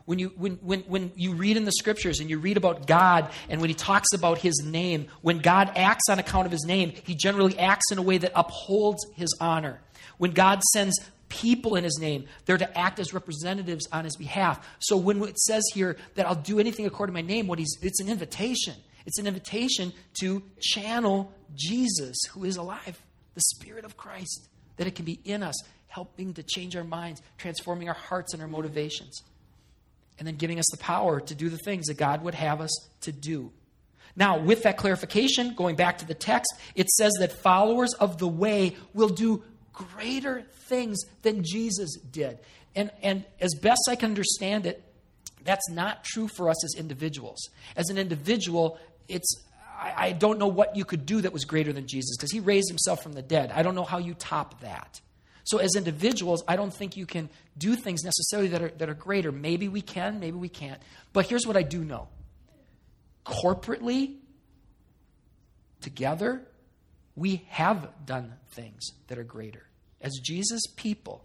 When 0.09 0.19
you, 0.19 0.33
when, 0.39 0.55
when, 0.63 0.81
when 0.85 1.13
you 1.17 1.35
read 1.35 1.59
in 1.59 1.67
the 1.67 1.73
scriptures 1.73 2.21
and 2.21 2.31
you 2.31 2.39
read 2.39 2.57
about 2.57 2.87
God 2.87 3.31
and 3.51 3.61
when 3.61 3.69
he 3.69 3.75
talks 3.75 4.15
about 4.15 4.39
his 4.39 4.63
name, 4.65 5.09
when 5.21 5.41
God 5.41 5.73
acts 5.77 6.09
on 6.09 6.19
account 6.19 6.47
of 6.47 6.51
his 6.51 6.65
name, 6.65 6.95
he 7.05 7.15
generally 7.15 7.59
acts 7.59 7.93
in 7.93 7.99
a 7.99 8.03
way 8.03 8.17
that 8.17 8.33
upholds 8.35 9.05
his 9.17 9.37
honor. 9.39 9.83
When 10.17 10.31
God 10.31 10.63
sends 10.73 10.99
people 11.29 11.77
in 11.77 11.85
his 11.85 11.99
name, 12.01 12.25
they're 12.47 12.57
to 12.57 12.79
act 12.79 12.99
as 12.99 13.13
representatives 13.13 13.87
on 13.93 14.05
his 14.05 14.17
behalf. 14.17 14.67
So 14.79 14.97
when 14.97 15.23
it 15.25 15.39
says 15.41 15.63
here 15.75 15.99
that 16.15 16.25
I'll 16.25 16.35
do 16.35 16.59
anything 16.59 16.87
according 16.87 17.15
to 17.15 17.23
my 17.23 17.29
name, 17.29 17.47
what 17.47 17.59
he's, 17.59 17.77
it's 17.83 18.01
an 18.01 18.09
invitation. 18.09 18.77
It's 19.05 19.19
an 19.19 19.27
invitation 19.27 19.93
to 20.21 20.43
channel 20.59 21.31
Jesus, 21.55 22.17
who 22.31 22.45
is 22.45 22.57
alive, 22.57 22.99
the 23.35 23.43
Spirit 23.43 23.85
of 23.85 23.99
Christ, 23.99 24.49
that 24.79 24.87
it 24.87 24.95
can 24.95 25.05
be 25.05 25.21
in 25.27 25.43
us, 25.43 25.63
helping 25.89 26.33
to 26.33 26.43
change 26.43 26.77
our 26.77 26.85
minds, 26.85 27.21
transforming 27.37 27.91
our 27.91 27.95
hearts 27.95 28.33
and 28.33 28.41
our 28.41 28.49
motivations 28.49 29.23
and 30.19 30.27
then 30.27 30.37
giving 30.37 30.59
us 30.59 30.67
the 30.71 30.79
power 30.79 31.21
to 31.21 31.35
do 31.35 31.49
the 31.49 31.59
things 31.59 31.87
that 31.87 31.97
God 31.97 32.23
would 32.23 32.35
have 32.35 32.61
us 32.61 32.89
to 33.03 33.13
do. 33.13 33.53
Now, 34.17 34.39
with 34.39 34.65
that 34.65 34.77
clarification, 34.77 35.55
going 35.55 35.77
back 35.77 35.99
to 35.99 36.07
the 36.07 36.15
text, 36.15 36.53
it 36.75 36.89
says 36.89 37.13
that 37.21 37.33
followers 37.33 37.95
of 37.95 38.19
the 38.19 38.27
way 38.27 38.77
will 38.93 39.11
do 39.11 39.45
greater 39.73 40.43
things 40.67 40.99
than 41.23 41.45
Jesus 41.45 41.97
did. 41.97 42.39
And, 42.75 42.91
and 43.03 43.25
as 43.41 43.55
best 43.55 43.83
I 43.89 43.95
can 43.95 44.11
understand 44.11 44.67
it, 44.67 44.83
that's 45.45 45.71
not 45.71 46.05
true 46.05 46.29
for 46.29 46.51
us 46.51 46.65
as 46.65 46.75
individuals. 46.79 47.49
As 47.77 47.89
an 47.91 47.99
individual, 47.99 48.79
it's 49.09 49.33
I, 49.79 49.95
I 49.97 50.13
don't 50.13 50.39
know 50.39 50.49
what 50.49 50.77
you 50.77 50.85
could 50.85 51.07
do 51.07 51.21
that 51.21 51.33
was 51.33 51.45
greater 51.45 51.73
than 51.73 51.87
Jesus 51.87 52.17
because 52.17 52.33
he 52.33 52.41
raised 52.41 52.69
himself 52.69 53.03
from 53.03 53.13
the 53.13 53.23
dead. 53.23 53.53
I 53.55 53.63
don't 53.63 53.75
know 53.75 53.85
how 53.85 53.99
you 53.99 54.15
top 54.15 54.61
that. 54.61 55.01
So, 55.49 55.57
as 55.57 55.77
individuals, 55.77 56.45
I 56.47 56.57
don't 56.57 56.75
think 56.75 56.95
you 56.95 57.07
can 57.07 57.31
do 57.57 57.75
things 57.75 58.05
necessarily 58.05 58.49
that 58.49 58.61
are, 58.61 58.69
that 58.69 58.91
are 58.91 58.95
greater. 58.95 59.33
Maybe 59.33 59.67
we 59.67 59.81
can, 59.81 60.21
maybe 60.21 60.37
we 60.37 60.51
can't. 60.51 60.79
But 61.15 61.25
here's 61.25 61.47
what 61.47 61.57
I 61.57 61.63
do 61.63 61.83
know 61.83 62.09
corporately, 63.25 64.17
together, 65.81 66.43
we 67.17 67.47
have 67.49 67.89
done 68.05 68.35
things 68.51 68.91
that 69.07 69.17
are 69.17 69.25
greater. 69.25 69.63
As 70.03 70.21
Jesus' 70.23 70.61
people, 70.77 71.25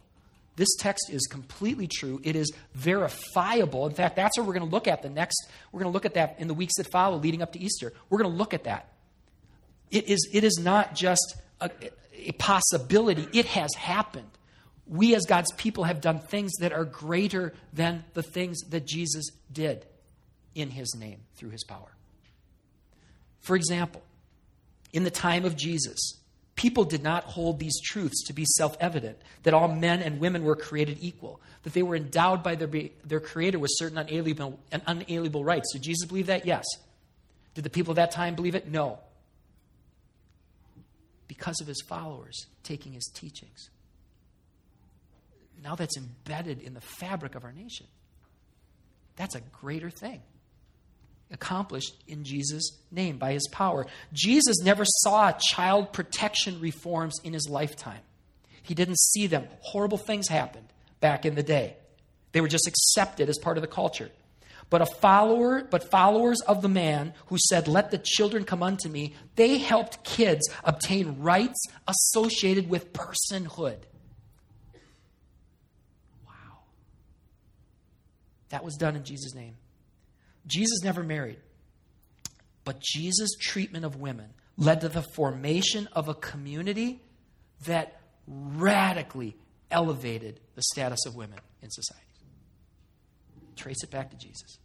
this 0.56 0.74
text 0.80 1.10
is 1.10 1.28
completely 1.28 1.88
true. 1.88 2.22
It 2.24 2.38
is 2.38 2.50
verifiable. 2.76 3.88
In 3.88 3.94
fact, 3.94 4.16
that's 4.16 4.38
what 4.38 4.48
we're 4.48 4.54
going 4.54 4.66
to 4.66 4.72
look 4.72 4.88
at 4.88 5.02
the 5.02 5.10
next. 5.10 5.50
We're 5.74 5.82
going 5.82 5.92
to 5.92 5.94
look 5.94 6.06
at 6.06 6.14
that 6.14 6.38
in 6.40 6.48
the 6.48 6.54
weeks 6.54 6.76
that 6.78 6.90
follow 6.90 7.18
leading 7.18 7.42
up 7.42 7.52
to 7.54 7.60
Easter. 7.60 7.92
We're 8.10 8.20
going 8.20 8.32
to 8.32 8.38
look 8.38 8.54
at 8.54 8.64
that. 8.64 8.88
It 9.92 10.08
is, 10.08 10.30
it 10.32 10.46
is 10.46 10.62
not 10.64 10.96
just 10.96 11.36
a, 11.60 11.70
a 12.28 12.32
possibility, 12.34 13.28
it 13.34 13.46
has 13.48 13.74
happened. 13.76 14.30
We, 14.86 15.16
as 15.16 15.26
God's 15.26 15.52
people, 15.54 15.86
have 15.86 16.02
done 16.02 16.20
things 16.20 16.52
that 16.60 16.74
are 16.74 16.86
greater 16.86 17.54
than 17.72 18.04
the 18.14 18.24
things 18.24 18.60
that 18.70 18.86
Jesus 18.86 19.30
did 19.52 19.86
in 20.56 20.70
his 20.70 20.94
name 20.96 21.22
through 21.36 21.52
his 21.52 21.64
power. 21.64 21.96
For 23.40 23.56
example, 23.56 24.02
in 24.92 25.04
the 25.04 25.12
time 25.12 25.46
of 25.46 25.56
Jesus, 25.56 26.20
people 26.56 26.84
did 26.84 27.02
not 27.02 27.24
hold 27.24 27.60
these 27.60 27.80
truths 27.82 28.24
to 28.28 28.34
be 28.34 28.46
self 28.46 28.76
evident 28.80 29.18
that 29.44 29.54
all 29.54 29.68
men 29.68 30.02
and 30.02 30.20
women 30.20 30.44
were 30.44 30.56
created 30.56 30.98
equal, 31.02 31.42
that 31.64 31.74
they 31.74 31.84
were 31.84 31.96
endowed 31.96 32.44
by 32.44 32.56
their, 32.56 32.90
their 33.06 33.20
Creator 33.20 33.60
with 33.60 33.72
certain 33.74 33.98
unalienable, 33.98 34.60
unalienable 34.72 35.44
rights. 35.44 35.72
Did 35.74 35.82
Jesus 35.84 36.08
believe 36.08 36.28
that? 36.28 36.46
Yes. 36.46 36.66
Did 37.56 37.64
the 37.64 37.70
people 37.70 37.92
of 37.92 37.96
that 37.98 38.12
time 38.12 38.36
believe 38.36 38.56
it? 38.56 38.70
No 38.70 39.00
because 41.28 41.60
of 41.62 41.68
his 41.68 41.82
followers 41.88 42.46
taking 42.64 42.94
his 42.94 43.10
teachings. 43.14 43.70
Now 45.64 45.76
that's 45.76 45.98
embedded 45.98 46.62
in 46.62 46.74
the 46.74 46.82
fabric 46.82 47.36
of 47.36 47.44
our 47.44 47.54
nation. 47.54 47.88
That's 49.16 49.36
a 49.36 49.42
greater 49.42 49.90
thing. 49.90 50.22
Accomplished 51.32 51.96
in 52.08 52.24
Jesus' 52.24 52.78
name 52.92 53.18
by 53.18 53.34
his 53.34 53.48
power. 53.52 53.88
Jesus 54.12 54.62
never 54.62 54.84
saw 54.86 55.32
child 55.32 55.94
protection 55.94 56.60
reforms 56.60 57.20
in 57.24 57.34
his 57.34 57.48
lifetime. 57.50 58.02
He 58.62 58.76
didn't 58.76 59.00
see 59.00 59.28
them. 59.28 59.48
Horrible 59.62 59.98
things 59.98 60.28
happened 60.28 60.68
back 61.00 61.26
in 61.26 61.36
the 61.36 61.44
day. 61.44 61.76
They 62.34 62.42
were 62.42 62.48
just 62.48 62.68
accepted 62.68 63.30
as 63.30 63.38
part 63.38 63.58
of 63.58 63.62
the 63.62 63.68
culture. 63.68 64.10
But 64.74 64.82
a 64.82 64.88
follower, 64.88 65.64
but 65.64 65.92
followers 65.92 66.42
of 66.42 66.64
the 66.64 66.68
man 66.68 67.14
who 67.28 67.38
said, 67.38 67.68
Let 67.68 67.92
the 67.92 68.00
children 68.00 68.44
come 68.44 68.64
unto 68.64 68.90
me, 68.90 69.14
they 69.36 69.60
helped 69.60 70.04
kids 70.04 70.50
obtain 70.64 71.20
rights 71.20 71.64
associated 71.88 72.68
with 72.68 72.92
personhood. 72.92 73.78
Wow. 76.26 76.64
That 78.50 78.64
was 78.64 78.76
done 78.76 78.96
in 78.96 79.04
Jesus' 79.04 79.36
name. 79.36 79.58
Jesus 80.48 80.82
never 80.84 81.04
married. 81.04 81.38
But 82.64 82.82
Jesus' 82.82 83.36
treatment 83.40 83.86
of 83.86 83.98
women 83.98 84.32
led 84.58 84.82
to 84.82 84.90
the 84.90 85.04
formation 85.04 85.88
of 85.94 86.08
a 86.08 86.16
community 86.16 87.00
that 87.68 88.02
radically 88.26 89.38
elevated 89.70 90.40
the 90.56 90.64
status 90.64 91.06
of 91.06 91.16
women 91.16 91.38
in 91.62 91.70
society. 91.70 92.02
Trace 93.56 93.84
it 93.84 93.92
back 93.92 94.10
to 94.10 94.18
Jesus. 94.18 94.58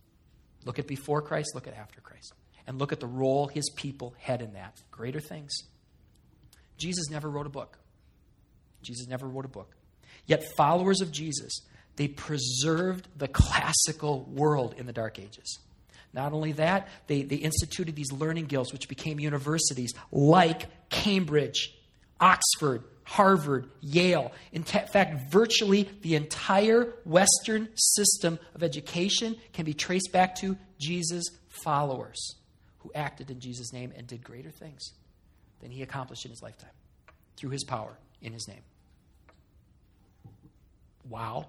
Look 0.68 0.78
at 0.78 0.87
before 0.87 1.22
Christ, 1.22 1.54
look 1.54 1.66
at 1.66 1.72
after 1.72 2.02
Christ. 2.02 2.35
And 2.66 2.78
look 2.78 2.92
at 2.92 3.00
the 3.00 3.07
role 3.07 3.48
his 3.48 3.70
people 3.74 4.14
had 4.18 4.42
in 4.42 4.52
that. 4.52 4.83
Greater 4.90 5.18
things. 5.18 5.50
Jesus 6.76 7.09
never 7.09 7.31
wrote 7.31 7.46
a 7.46 7.48
book. 7.48 7.78
Jesus 8.83 9.09
never 9.09 9.26
wrote 9.26 9.46
a 9.46 9.48
book. 9.48 9.74
Yet, 10.26 10.44
followers 10.59 11.00
of 11.00 11.11
Jesus, 11.11 11.62
they 11.96 12.07
preserved 12.07 13.09
the 13.16 13.28
classical 13.28 14.24
world 14.24 14.74
in 14.76 14.85
the 14.85 14.92
Dark 14.92 15.18
Ages. 15.18 15.59
Not 16.12 16.35
only 16.35 16.52
that, 16.52 16.88
they, 17.07 17.22
they 17.22 17.37
instituted 17.37 17.96
these 17.96 18.12
learning 18.12 18.44
guilds, 18.44 18.70
which 18.70 18.88
became 18.88 19.18
universities 19.18 19.94
like 20.12 20.66
Cambridge, 20.90 21.74
Oxford, 22.20 22.85
Harvard, 23.09 23.71
Yale. 23.81 24.33
In 24.53 24.64
t- 24.64 24.79
fact, 24.92 25.33
virtually 25.33 25.88
the 26.03 26.14
entire 26.14 26.92
Western 27.07 27.71
system 27.75 28.38
of 28.55 28.62
education 28.62 29.35
can 29.55 29.64
be 29.64 29.73
traced 29.73 30.12
back 30.12 30.35
to 30.37 30.59
Jesus' 30.79 31.25
followers 31.49 32.35
who 32.81 32.92
acted 32.94 33.31
in 33.31 33.40
Jesus' 33.40 33.73
name 33.73 33.94
and 33.97 34.07
did 34.07 34.23
greater 34.23 34.51
things 34.51 34.92
than 35.61 35.71
he 35.71 35.83
accomplished 35.83 36.27
in 36.27 36.31
his 36.31 36.42
lifetime 36.42 36.71
through 37.38 37.49
his 37.49 37.64
power 37.64 37.97
in 38.21 38.35
his 38.35 38.47
name. 38.47 38.61
Wow. 41.09 41.49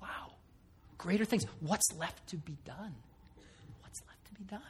Wow. 0.00 0.34
Greater 0.98 1.24
things. 1.24 1.46
What's 1.58 1.92
left 1.98 2.28
to 2.28 2.36
be 2.36 2.56
done? 2.64 2.94
What's 3.80 4.00
left 4.06 4.24
to 4.26 4.34
be 4.34 4.44
done? 4.44 4.60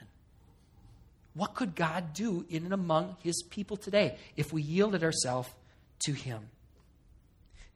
What 1.34 1.54
could 1.54 1.76
God 1.76 2.14
do 2.14 2.46
in 2.48 2.64
and 2.64 2.72
among 2.72 3.16
his 3.22 3.42
people 3.50 3.76
today 3.76 4.16
if 4.34 4.50
we 4.50 4.62
yielded 4.62 5.04
ourselves 5.04 5.50
to 6.00 6.12
him? 6.12 6.48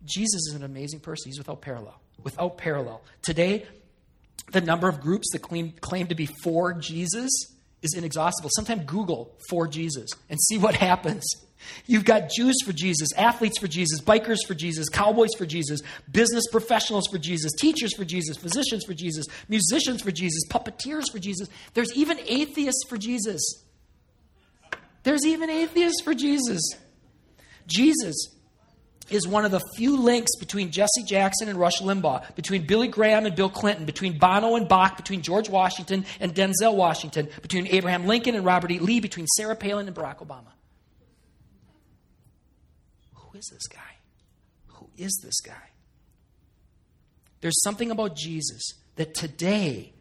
Jesus 0.04 0.48
is 0.48 0.54
an 0.54 0.64
amazing 0.64 1.00
person. 1.00 1.30
He's 1.30 1.38
without 1.38 1.62
parallel. 1.62 2.00
Without 2.22 2.58
parallel. 2.58 3.02
Today, 3.22 3.66
the 4.50 4.60
number 4.60 4.88
of 4.88 5.00
groups 5.00 5.30
that 5.32 5.40
claim, 5.40 5.72
claim 5.80 6.08
to 6.08 6.14
be 6.14 6.26
for 6.26 6.72
Jesus 6.74 7.30
is 7.82 7.94
inexhaustible. 7.94 8.50
Sometimes 8.54 8.84
Google 8.84 9.36
for 9.48 9.66
Jesus 9.66 10.10
and 10.28 10.40
see 10.40 10.58
what 10.58 10.74
happens. 10.90 11.24
You've 11.86 12.04
got 12.04 12.28
Jews 12.28 12.56
for 12.64 12.72
Jesus, 12.72 13.12
athletes 13.16 13.58
for 13.58 13.68
Jesus, 13.68 14.00
bikers 14.00 14.38
for 14.46 14.54
Jesus, 14.54 14.88
cowboys 14.88 15.30
for 15.38 15.46
Jesus, 15.46 15.80
business 16.10 16.44
professionals 16.50 17.06
for 17.06 17.18
Jesus, 17.18 17.52
teachers 17.52 17.94
for 17.94 18.04
Jesus, 18.04 18.36
physicians 18.36 18.84
for 18.84 18.94
Jesus, 18.94 19.26
musicians 19.48 20.02
for 20.02 20.10
Jesus, 20.10 20.42
puppeteers 20.48 21.04
for 21.10 21.20
Jesus. 21.20 21.48
There's 21.74 21.94
even 21.94 22.18
atheists 22.26 22.82
for 22.88 22.96
Jesus. 22.96 23.40
There's 25.04 25.24
even 25.24 25.50
atheists 25.50 26.02
for 26.02 26.14
Jesus. 26.14 26.60
Jesus 27.66 28.14
is 29.10 29.26
one 29.26 29.44
of 29.44 29.50
the 29.50 29.60
few 29.76 29.96
links 29.96 30.36
between 30.36 30.70
Jesse 30.70 31.04
Jackson 31.04 31.48
and 31.48 31.58
Rush 31.58 31.80
Limbaugh, 31.80 32.34
between 32.34 32.66
Billy 32.66 32.88
Graham 32.88 33.26
and 33.26 33.34
Bill 33.34 33.50
Clinton, 33.50 33.84
between 33.84 34.18
Bono 34.18 34.56
and 34.56 34.68
Bach, 34.68 34.96
between 34.96 35.22
George 35.22 35.48
Washington 35.48 36.04
and 36.20 36.34
Denzel 36.34 36.74
Washington, 36.74 37.28
between 37.42 37.66
Abraham 37.68 38.06
Lincoln 38.06 38.34
and 38.34 38.44
Robert 38.44 38.70
E. 38.70 38.78
Lee, 38.78 39.00
between 39.00 39.26
Sarah 39.26 39.56
Palin 39.56 39.86
and 39.86 39.96
Barack 39.96 40.18
Obama. 40.18 40.52
Who 43.14 43.38
is 43.38 43.50
this 43.52 43.66
guy? 43.66 43.78
Who 44.68 44.88
is 44.96 45.20
this 45.22 45.40
guy? 45.40 45.70
There's 47.40 47.60
something 47.62 47.90
about 47.90 48.14
Jesus 48.16 48.62
that 48.96 49.14
today 49.14 49.92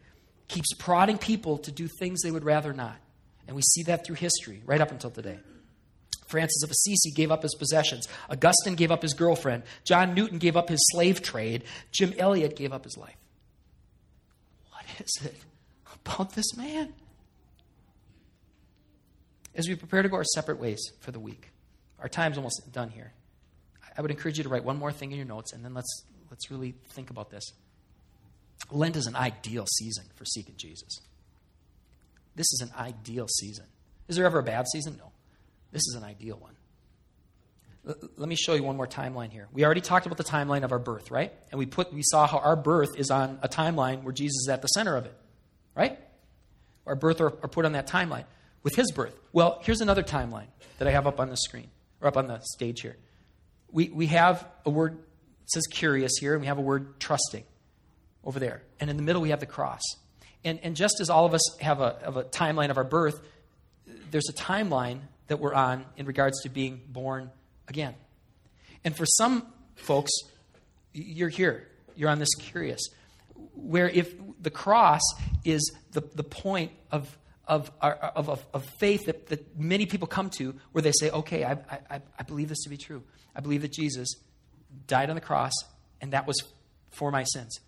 keeps 0.48 0.72
prodding 0.74 1.18
people 1.18 1.58
to 1.58 1.72
do 1.72 1.88
things 1.98 2.22
they 2.22 2.30
would 2.30 2.44
rather 2.44 2.72
not. 2.72 2.96
And 3.46 3.56
we 3.56 3.62
see 3.62 3.82
that 3.84 4.06
through 4.06 4.16
history, 4.16 4.62
right 4.64 4.80
up 4.80 4.92
until 4.92 5.10
today. 5.10 5.38
Francis 6.32 6.62
of 6.62 6.70
Assisi 6.70 7.10
gave 7.10 7.30
up 7.30 7.42
his 7.42 7.54
possessions. 7.54 8.08
Augustine 8.30 8.74
gave 8.74 8.90
up 8.90 9.02
his 9.02 9.12
girlfriend. 9.12 9.62
John 9.84 10.14
Newton 10.14 10.38
gave 10.38 10.56
up 10.56 10.70
his 10.70 10.80
slave 10.90 11.20
trade. 11.22 11.62
Jim 11.92 12.14
Elliot 12.18 12.56
gave 12.56 12.72
up 12.72 12.84
his 12.84 12.96
life. 12.96 13.16
What 14.70 14.84
is 14.98 15.26
it 15.26 15.36
about 16.06 16.32
this 16.32 16.56
man? 16.56 16.94
As 19.54 19.68
we 19.68 19.74
prepare 19.74 20.00
to 20.00 20.08
go 20.08 20.16
our 20.16 20.24
separate 20.24 20.58
ways 20.58 20.80
for 21.00 21.10
the 21.10 21.20
week, 21.20 21.50
our 22.00 22.08
time's 22.08 22.38
almost 22.38 22.72
done 22.72 22.88
here. 22.88 23.12
I 23.96 24.00
would 24.00 24.10
encourage 24.10 24.38
you 24.38 24.44
to 24.44 24.48
write 24.48 24.64
one 24.64 24.78
more 24.78 24.90
thing 24.90 25.12
in 25.12 25.18
your 25.18 25.26
notes, 25.26 25.52
and 25.52 25.62
then 25.62 25.74
let's, 25.74 26.04
let's 26.30 26.50
really 26.50 26.74
think 26.94 27.10
about 27.10 27.30
this. 27.30 27.44
Lent 28.70 28.96
is 28.96 29.06
an 29.06 29.16
ideal 29.16 29.66
season 29.66 30.04
for 30.14 30.24
seeking 30.24 30.54
Jesus. 30.56 31.00
This 32.34 32.50
is 32.54 32.62
an 32.62 32.70
ideal 32.78 33.28
season. 33.28 33.66
Is 34.08 34.16
there 34.16 34.24
ever 34.24 34.38
a 34.38 34.42
bad 34.42 34.66
season? 34.72 34.96
No. 34.98 35.11
This 35.72 35.82
is 35.88 35.94
an 35.96 36.04
ideal 36.04 36.36
one. 36.36 36.54
L- 37.88 38.08
let 38.16 38.28
me 38.28 38.36
show 38.36 38.54
you 38.54 38.62
one 38.62 38.76
more 38.76 38.86
timeline 38.86 39.32
here. 39.32 39.48
We 39.52 39.64
already 39.64 39.80
talked 39.80 40.06
about 40.06 40.18
the 40.18 40.24
timeline 40.24 40.62
of 40.64 40.72
our 40.72 40.78
birth, 40.78 41.10
right? 41.10 41.32
And 41.50 41.58
we 41.58 41.66
put 41.66 41.92
we 41.92 42.02
saw 42.04 42.26
how 42.26 42.38
our 42.38 42.56
birth 42.56 42.96
is 42.96 43.10
on 43.10 43.38
a 43.42 43.48
timeline 43.48 44.02
where 44.02 44.12
Jesus 44.12 44.42
is 44.42 44.48
at 44.48 44.62
the 44.62 44.68
center 44.68 44.96
of 44.96 45.06
it, 45.06 45.14
right? 45.74 45.98
Our 46.86 46.94
birth 46.94 47.20
are, 47.20 47.32
are 47.42 47.48
put 47.48 47.64
on 47.64 47.72
that 47.72 47.88
timeline 47.88 48.24
with 48.62 48.76
his 48.76 48.92
birth. 48.92 49.18
Well, 49.32 49.60
here's 49.62 49.80
another 49.80 50.02
timeline 50.02 50.48
that 50.78 50.86
I 50.86 50.92
have 50.92 51.06
up 51.06 51.18
on 51.18 51.30
the 51.30 51.36
screen 51.36 51.70
or 52.00 52.08
up 52.08 52.16
on 52.16 52.28
the 52.28 52.40
stage 52.44 52.82
here. 52.82 52.96
We 53.70 53.88
we 53.88 54.06
have 54.06 54.46
a 54.64 54.70
word 54.70 54.98
says 55.46 55.66
curious 55.66 56.12
here, 56.18 56.34
and 56.34 56.40
we 56.40 56.46
have 56.46 56.58
a 56.58 56.62
word 56.62 57.00
trusting 57.00 57.44
over 58.24 58.38
there. 58.38 58.62
And 58.80 58.90
in 58.90 58.96
the 58.96 59.02
middle, 59.02 59.22
we 59.22 59.30
have 59.30 59.40
the 59.40 59.46
cross. 59.46 59.82
And, 60.44 60.58
and 60.62 60.74
just 60.74 61.00
as 61.00 61.10
all 61.10 61.26
of 61.26 61.34
us 61.34 61.56
have 61.60 61.80
a, 61.80 61.98
have 62.04 62.16
a 62.16 62.24
timeline 62.24 62.70
of 62.70 62.76
our 62.76 62.84
birth, 62.84 63.20
there's 64.10 64.28
a 64.28 64.32
timeline 64.32 65.00
that 65.28 65.38
we're 65.38 65.54
on 65.54 65.84
in 65.96 66.06
regards 66.06 66.42
to 66.42 66.48
being 66.48 66.80
born 66.88 67.30
again. 67.68 67.94
And 68.84 68.96
for 68.96 69.06
some 69.06 69.46
folks, 69.76 70.10
you're 70.92 71.28
here, 71.28 71.68
you're 71.96 72.10
on 72.10 72.18
this 72.18 72.34
curious, 72.38 72.80
where 73.54 73.88
if 73.88 74.14
the 74.40 74.50
cross 74.50 75.02
is 75.44 75.72
the, 75.92 76.02
the 76.14 76.24
point 76.24 76.72
of, 76.90 77.16
of, 77.46 77.70
of, 77.80 78.28
of, 78.28 78.46
of 78.52 78.64
faith 78.78 79.06
that, 79.06 79.26
that 79.28 79.58
many 79.58 79.86
people 79.86 80.06
come 80.06 80.30
to, 80.30 80.54
where 80.72 80.82
they 80.82 80.92
say, 80.92 81.10
okay, 81.10 81.44
I, 81.44 81.52
I, 81.90 82.00
I 82.18 82.22
believe 82.24 82.48
this 82.48 82.62
to 82.64 82.70
be 82.70 82.76
true. 82.76 83.02
I 83.34 83.40
believe 83.40 83.62
that 83.62 83.72
Jesus 83.72 84.14
died 84.86 85.08
on 85.08 85.14
the 85.14 85.20
cross, 85.20 85.52
and 86.00 86.12
that 86.12 86.26
was 86.26 86.42
for 86.90 87.10
my 87.10 87.24
sins. 87.24 87.58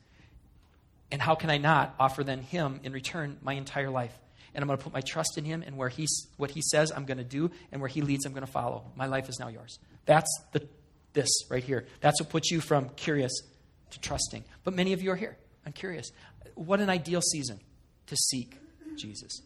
And 1.10 1.22
how 1.22 1.34
can 1.34 1.50
I 1.50 1.58
not 1.58 1.94
offer 1.98 2.24
then 2.24 2.42
Him 2.42 2.80
in 2.82 2.92
return 2.92 3.38
my 3.42 3.54
entire 3.54 3.90
life? 3.90 4.16
And 4.54 4.62
I'm 4.62 4.68
going 4.68 4.78
to 4.78 4.84
put 4.84 4.92
my 4.92 5.00
trust 5.00 5.36
in 5.36 5.44
Him, 5.44 5.62
and 5.66 5.76
where 5.76 5.88
He's 5.88 6.28
what 6.36 6.50
He 6.50 6.62
says 6.62 6.92
I'm 6.92 7.04
going 7.04 7.18
to 7.18 7.24
do, 7.24 7.50
and 7.72 7.80
where 7.80 7.88
He 7.88 8.02
leads, 8.02 8.24
I'm 8.24 8.32
going 8.32 8.46
to 8.46 8.50
follow. 8.52 8.84
My 8.96 9.06
life 9.06 9.28
is 9.28 9.38
now 9.40 9.48
yours. 9.48 9.78
That's 10.06 10.30
the 10.52 10.66
this 11.14 11.30
right 11.48 11.64
here. 11.64 11.86
That's 12.00 12.20
what 12.20 12.28
puts 12.28 12.50
you 12.50 12.60
from 12.60 12.90
curious 12.90 13.32
to 13.90 14.00
trusting. 14.00 14.44
But 14.64 14.74
many 14.74 14.92
of 14.92 15.02
you 15.02 15.12
are 15.12 15.16
here. 15.16 15.36
I'm 15.64 15.72
curious. 15.72 16.10
What 16.54 16.80
an 16.80 16.90
ideal 16.90 17.22
season 17.22 17.60
to 18.08 18.16
seek 18.16 18.58
Jesus. 18.96 19.40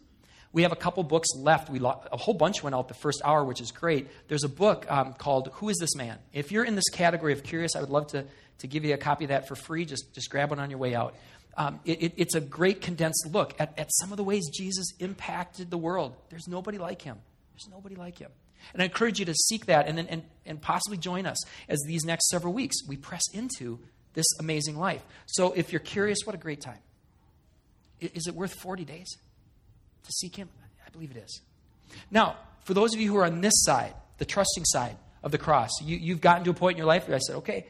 We 0.51 0.63
have 0.63 0.71
a 0.71 0.75
couple 0.75 1.03
books 1.03 1.29
left. 1.35 1.69
We 1.69 1.77
lo- 1.77 2.01
a 2.11 2.17
whole 2.17 2.33
bunch 2.33 2.63
went 2.63 2.75
out 2.75 2.87
the 2.87 2.95
first 2.95 3.21
hour, 3.23 3.43
which 3.43 3.61
is 3.61 3.71
great. 3.71 4.07
There's 4.27 4.43
a 4.43 4.49
book 4.49 4.91
um, 4.91 5.13
called 5.13 5.49
"Who 5.53 5.69
Is 5.69 5.77
This 5.77 5.95
Man?" 5.95 6.17
If 6.33 6.51
you're 6.51 6.63
in 6.63 6.75
this 6.75 6.89
category 6.89 7.33
of 7.33 7.43
curious, 7.43 7.75
I 7.75 7.81
would 7.81 7.89
love 7.89 8.07
to 8.07 8.25
to 8.59 8.67
give 8.67 8.83
you 8.83 8.93
a 8.93 8.97
copy 8.97 9.25
of 9.25 9.29
that 9.29 9.47
for 9.47 9.55
free. 9.55 9.85
Just 9.85 10.13
just 10.13 10.29
grab 10.29 10.49
one 10.49 10.59
on 10.59 10.69
your 10.71 10.79
way 10.79 10.95
out 10.95 11.13
um, 11.59 11.81
it, 11.83 12.01
it, 12.01 12.13
it's 12.15 12.35
a 12.35 12.41
great 12.41 12.81
condensed 12.81 13.27
look 13.31 13.53
at, 13.59 13.77
at 13.77 13.89
some 13.99 14.11
of 14.11 14.17
the 14.17 14.23
ways 14.23 14.49
Jesus 14.49 14.93
impacted 14.99 15.69
the 15.69 15.77
world. 15.77 16.15
There's 16.29 16.47
nobody 16.47 16.77
like 16.77 17.01
him. 17.01 17.17
There's 17.53 17.67
nobody 17.69 17.95
like 17.95 18.17
him. 18.17 18.31
And 18.71 18.81
I 18.81 18.85
encourage 18.85 19.19
you 19.19 19.25
to 19.25 19.33
seek 19.33 19.65
that 19.65 19.87
and, 19.87 19.99
and, 19.99 20.23
and 20.45 20.61
possibly 20.61 20.97
join 20.97 21.25
us 21.25 21.37
as 21.67 21.79
these 21.85 22.05
next 22.05 22.29
several 22.29 22.53
weeks 22.53 22.77
we 22.87 22.95
press 22.95 23.23
into 23.33 23.79
this 24.13 24.25
amazing 24.39 24.77
life. 24.77 25.03
So 25.25 25.51
if 25.51 25.73
you're 25.73 25.81
curious, 25.81 26.19
what 26.23 26.33
a 26.33 26.37
great 26.37 26.61
time. 26.61 26.79
Is 27.99 28.27
it 28.27 28.35
worth 28.35 28.53
40 28.53 28.85
days 28.85 29.17
to 30.03 30.11
seek 30.13 30.37
Him? 30.37 30.47
I 30.85 30.89
believe 30.91 31.11
it 31.11 31.17
is. 31.17 31.41
Now, 32.09 32.37
for 32.63 32.73
those 32.73 32.93
of 32.93 33.01
you 33.01 33.09
who 33.11 33.17
are 33.17 33.25
on 33.25 33.41
this 33.41 33.63
side, 33.65 33.93
the 34.17 34.25
trusting 34.25 34.63
side 34.63 34.95
of 35.23 35.31
the 35.31 35.37
cross, 35.37 35.69
you, 35.81 35.97
you've 35.97 36.21
gotten 36.21 36.45
to 36.45 36.51
a 36.51 36.53
point 36.53 36.75
in 36.75 36.77
your 36.77 36.87
life 36.87 37.07
where 37.07 37.15
I 37.15 37.19
said, 37.19 37.35
okay, 37.37 37.67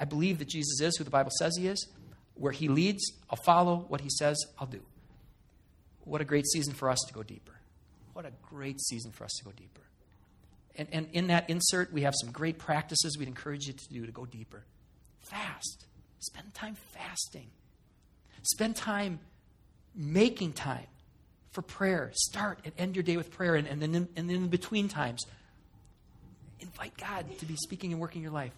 I 0.00 0.04
believe 0.04 0.40
that 0.40 0.48
Jesus 0.48 0.80
is 0.80 0.96
who 0.96 1.04
the 1.04 1.10
Bible 1.10 1.30
says 1.38 1.56
He 1.56 1.68
is. 1.68 1.86
Where 2.38 2.52
He 2.52 2.68
leads, 2.68 3.12
I'll 3.28 3.38
follow. 3.44 3.84
What 3.88 4.00
He 4.00 4.10
says, 4.10 4.36
I'll 4.58 4.66
do. 4.66 4.80
What 6.04 6.20
a 6.20 6.24
great 6.24 6.46
season 6.46 6.72
for 6.72 6.88
us 6.88 6.98
to 7.06 7.12
go 7.12 7.22
deeper. 7.22 7.52
What 8.14 8.24
a 8.24 8.32
great 8.42 8.80
season 8.80 9.12
for 9.12 9.24
us 9.24 9.32
to 9.38 9.44
go 9.44 9.52
deeper. 9.52 9.82
And, 10.76 10.88
and 10.92 11.08
in 11.12 11.26
that 11.26 11.50
insert, 11.50 11.92
we 11.92 12.02
have 12.02 12.14
some 12.20 12.30
great 12.30 12.58
practices 12.58 13.18
we'd 13.18 13.28
encourage 13.28 13.66
you 13.66 13.72
to 13.72 13.88
do 13.88 14.06
to 14.06 14.12
go 14.12 14.24
deeper. 14.24 14.64
Fast. 15.20 15.86
Spend 16.20 16.54
time 16.54 16.76
fasting. 16.94 17.48
Spend 18.42 18.76
time 18.76 19.20
making 19.94 20.52
time 20.52 20.86
for 21.50 21.62
prayer. 21.62 22.10
Start 22.14 22.60
and 22.64 22.72
end 22.78 22.96
your 22.96 23.02
day 23.02 23.16
with 23.16 23.30
prayer. 23.30 23.56
And, 23.56 23.66
and 23.66 23.82
then 23.82 23.94
in, 23.94 24.08
and 24.16 24.30
in 24.30 24.48
between 24.48 24.88
times, 24.88 25.26
invite 26.60 26.96
God 26.96 27.26
to 27.38 27.46
be 27.46 27.56
speaking 27.56 27.92
and 27.92 28.00
working 28.00 28.22
your 28.22 28.30
life. 28.30 28.52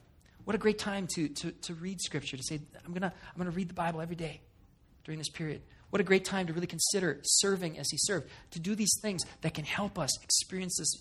What 0.51 0.57
a 0.57 0.59
great 0.59 0.81
time 0.81 1.07
to, 1.15 1.29
to, 1.29 1.53
to 1.53 1.75
read 1.75 2.01
Scripture, 2.01 2.37
to 2.37 2.43
say, 2.43 2.59
I'm 2.85 2.91
going 2.91 3.03
to 3.03 3.07
I'm 3.07 3.37
going 3.37 3.49
to 3.49 3.57
read 3.57 3.69
the 3.69 3.75
Bible 3.75 4.01
every 4.01 4.17
day 4.17 4.41
during 5.05 5.19
this 5.19 5.29
period. 5.29 5.63
What 5.91 6.01
a 6.01 6.03
great 6.03 6.25
time 6.25 6.49
to 6.49 6.53
really 6.53 6.67
consider 6.67 7.21
serving 7.23 7.79
as 7.79 7.89
He 7.89 7.97
served, 8.01 8.29
to 8.51 8.59
do 8.59 8.75
these 8.75 8.91
things 9.01 9.23
that 9.43 9.55
can 9.55 9.65
help 9.65 9.97
us 9.97 10.11
experience 10.25 10.75
this 10.77 10.93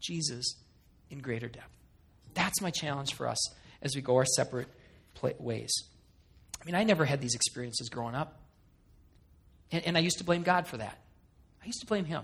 Jesus 0.00 0.54
in 1.10 1.18
greater 1.18 1.46
depth. 1.46 1.76
That's 2.32 2.62
my 2.62 2.70
challenge 2.70 3.12
for 3.12 3.28
us 3.28 3.36
as 3.82 3.94
we 3.94 4.00
go 4.00 4.16
our 4.16 4.24
separate 4.24 4.70
ways. 5.38 5.74
I 6.58 6.64
mean, 6.64 6.74
I 6.74 6.82
never 6.82 7.04
had 7.04 7.20
these 7.20 7.34
experiences 7.34 7.90
growing 7.90 8.14
up. 8.14 8.40
And, 9.72 9.84
and 9.84 9.98
I 9.98 10.00
used 10.00 10.16
to 10.20 10.24
blame 10.24 10.42
God 10.42 10.66
for 10.66 10.78
that. 10.78 10.98
I 11.62 11.66
used 11.66 11.80
to 11.80 11.86
blame 11.86 12.06
Him. 12.06 12.22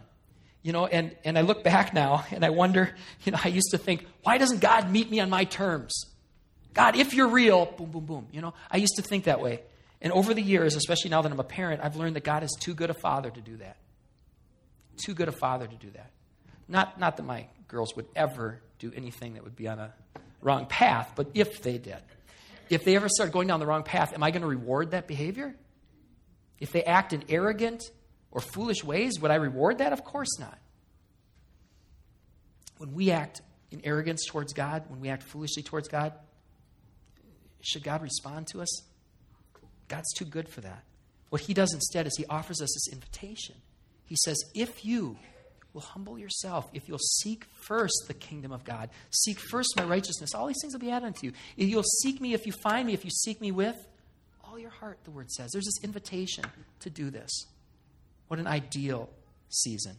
You 0.62 0.72
know, 0.72 0.86
and, 0.86 1.14
and 1.22 1.36
I 1.36 1.42
look 1.42 1.64
back 1.64 1.92
now 1.92 2.24
and 2.30 2.42
I 2.42 2.48
wonder, 2.48 2.94
you 3.24 3.32
know, 3.32 3.38
I 3.44 3.48
used 3.48 3.72
to 3.72 3.76
think, 3.78 4.06
why 4.22 4.38
doesn't 4.38 4.62
God 4.62 4.90
meet 4.90 5.10
me 5.10 5.20
on 5.20 5.28
my 5.28 5.44
terms? 5.44 6.06
God, 6.74 6.96
if 6.96 7.14
you're 7.14 7.28
real, 7.28 7.66
boom, 7.66 7.90
boom, 7.90 8.04
boom. 8.06 8.28
You 8.32 8.40
know, 8.40 8.54
I 8.70 8.78
used 8.78 8.96
to 8.96 9.02
think 9.02 9.24
that 9.24 9.40
way. 9.40 9.62
And 10.00 10.12
over 10.12 10.34
the 10.34 10.42
years, 10.42 10.74
especially 10.74 11.10
now 11.10 11.22
that 11.22 11.30
I'm 11.30 11.38
a 11.38 11.44
parent, 11.44 11.80
I've 11.82 11.96
learned 11.96 12.16
that 12.16 12.24
God 12.24 12.42
is 12.42 12.56
too 12.58 12.74
good 12.74 12.90
a 12.90 12.94
father 12.94 13.30
to 13.30 13.40
do 13.40 13.56
that. 13.58 13.76
Too 14.96 15.14
good 15.14 15.28
a 15.28 15.32
father 15.32 15.66
to 15.66 15.76
do 15.76 15.90
that. 15.90 16.10
Not, 16.68 16.98
not 16.98 17.16
that 17.18 17.22
my 17.24 17.46
girls 17.68 17.94
would 17.96 18.06
ever 18.16 18.60
do 18.78 18.92
anything 18.94 19.34
that 19.34 19.44
would 19.44 19.56
be 19.56 19.68
on 19.68 19.78
a 19.78 19.94
wrong 20.40 20.66
path, 20.66 21.12
but 21.14 21.28
if 21.34 21.62
they 21.62 21.78
did. 21.78 22.02
If 22.68 22.84
they 22.84 22.96
ever 22.96 23.08
start 23.08 23.32
going 23.32 23.48
down 23.48 23.60
the 23.60 23.66
wrong 23.66 23.82
path, 23.82 24.12
am 24.12 24.22
I 24.22 24.30
going 24.30 24.42
to 24.42 24.48
reward 24.48 24.92
that 24.92 25.06
behavior? 25.06 25.54
If 26.58 26.72
they 26.72 26.82
act 26.82 27.12
in 27.12 27.24
arrogant 27.28 27.82
or 28.30 28.40
foolish 28.40 28.82
ways, 28.82 29.20
would 29.20 29.30
I 29.30 29.36
reward 29.36 29.78
that? 29.78 29.92
Of 29.92 30.04
course 30.04 30.38
not. 30.38 30.58
When 32.78 32.92
we 32.94 33.10
act 33.10 33.42
in 33.70 33.82
arrogance 33.84 34.24
towards 34.26 34.52
God, 34.52 34.84
when 34.88 35.00
we 35.00 35.08
act 35.08 35.22
foolishly 35.22 35.62
towards 35.62 35.88
God, 35.88 36.12
should 37.62 37.82
God 37.82 38.02
respond 38.02 38.48
to 38.48 38.60
us? 38.60 38.82
God's 39.88 40.12
too 40.12 40.24
good 40.24 40.48
for 40.48 40.60
that. 40.60 40.84
What 41.30 41.42
He 41.42 41.54
does 41.54 41.72
instead 41.72 42.06
is 42.06 42.16
He 42.16 42.26
offers 42.26 42.60
us 42.60 42.68
this 42.74 42.92
invitation. 42.92 43.56
He 44.04 44.16
says, 44.24 44.36
If 44.54 44.84
you 44.84 45.16
will 45.72 45.80
humble 45.80 46.18
yourself, 46.18 46.68
if 46.74 46.88
you'll 46.88 46.98
seek 46.98 47.46
first 47.66 47.94
the 48.06 48.14
kingdom 48.14 48.52
of 48.52 48.64
God, 48.64 48.90
seek 49.10 49.38
first 49.38 49.72
my 49.76 49.84
righteousness, 49.84 50.34
all 50.34 50.46
these 50.46 50.58
things 50.60 50.74
will 50.74 50.80
be 50.80 50.90
added 50.90 51.06
unto 51.06 51.26
you. 51.26 51.32
If 51.56 51.68
you'll 51.68 51.82
seek 52.02 52.20
me, 52.20 52.34
if 52.34 52.46
you 52.46 52.52
find 52.52 52.86
me, 52.86 52.92
if 52.92 53.04
you 53.04 53.10
seek 53.10 53.40
me 53.40 53.52
with 53.52 53.76
all 54.44 54.58
your 54.58 54.70
heart, 54.70 54.98
the 55.04 55.10
word 55.10 55.30
says. 55.30 55.50
There's 55.52 55.64
this 55.64 55.82
invitation 55.82 56.44
to 56.80 56.90
do 56.90 57.10
this. 57.10 57.46
What 58.28 58.38
an 58.38 58.46
ideal 58.46 59.08
season 59.48 59.96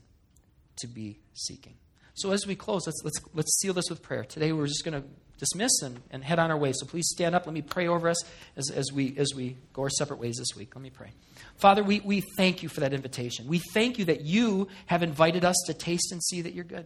to 0.77 0.87
be 0.87 1.19
seeking. 1.33 1.73
So 2.15 2.31
as 2.31 2.45
we 2.45 2.55
close, 2.55 2.85
let's, 2.85 3.01
let's, 3.03 3.19
let's 3.33 3.59
seal 3.59 3.73
this 3.73 3.89
with 3.89 4.01
prayer. 4.01 4.23
Today 4.23 4.51
we're 4.51 4.67
just 4.67 4.85
going 4.85 5.01
to 5.01 5.07
dismiss 5.39 5.81
and, 5.81 5.99
and 6.11 6.23
head 6.23 6.37
on 6.39 6.51
our 6.51 6.57
way. 6.57 6.71
So 6.73 6.85
please 6.85 7.07
stand 7.09 7.33
up. 7.33 7.45
Let 7.47 7.53
me 7.53 7.61
pray 7.61 7.87
over 7.87 8.07
us 8.07 8.23
as, 8.55 8.69
as, 8.69 8.91
we, 8.93 9.15
as 9.17 9.33
we 9.35 9.57
go 9.73 9.81
our 9.81 9.89
separate 9.89 10.19
ways 10.19 10.35
this 10.37 10.55
week. 10.55 10.75
Let 10.75 10.83
me 10.83 10.91
pray. 10.91 11.11
Father, 11.57 11.83
we, 11.83 12.01
we 12.01 12.21
thank 12.37 12.61
you 12.61 12.69
for 12.69 12.81
that 12.81 12.93
invitation. 12.93 13.47
We 13.47 13.59
thank 13.73 13.97
you 13.97 14.05
that 14.05 14.21
you 14.21 14.67
have 14.85 15.01
invited 15.01 15.43
us 15.43 15.55
to 15.65 15.73
taste 15.73 16.11
and 16.11 16.23
see 16.23 16.41
that 16.43 16.53
you're 16.53 16.63
good. 16.63 16.85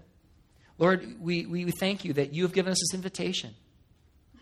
Lord, 0.80 1.18
we, 1.20 1.45
we 1.45 1.72
thank 1.72 2.06
you 2.06 2.14
that 2.14 2.34
you 2.34 2.43
have 2.43 2.54
given 2.54 2.72
us 2.72 2.80
this 2.80 2.93
invitation, 2.93 3.54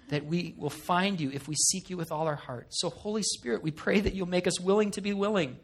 that 0.09 0.25
we 0.25 0.53
will 0.57 0.69
find 0.69 1.19
you 1.19 1.31
if 1.31 1.47
we 1.47 1.55
seek 1.55 1.89
you 1.89 1.97
with 1.97 2.11
all 2.11 2.27
our 2.27 2.35
heart. 2.35 2.67
So, 2.69 2.89
Holy 2.89 3.23
Spirit, 3.23 3.63
we 3.63 3.71
pray 3.71 4.01
that 4.01 4.13
you'll 4.13 4.27
make 4.27 4.45
us 4.45 4.59
willing 4.59 4.91
to 4.91 5.01
be 5.01 5.13
willing, 5.13 5.57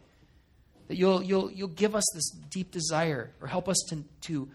that 0.87 0.95
you'll, 0.95 1.21
you'll, 1.21 1.51
you'll 1.51 1.67
give 1.67 1.93
us 1.93 2.05
this 2.13 2.29
deep 2.49 2.71
desire 2.71 3.31
or 3.41 3.47
help 3.47 3.67
us 3.67 3.77
to, 3.89 4.03
to 4.21 4.49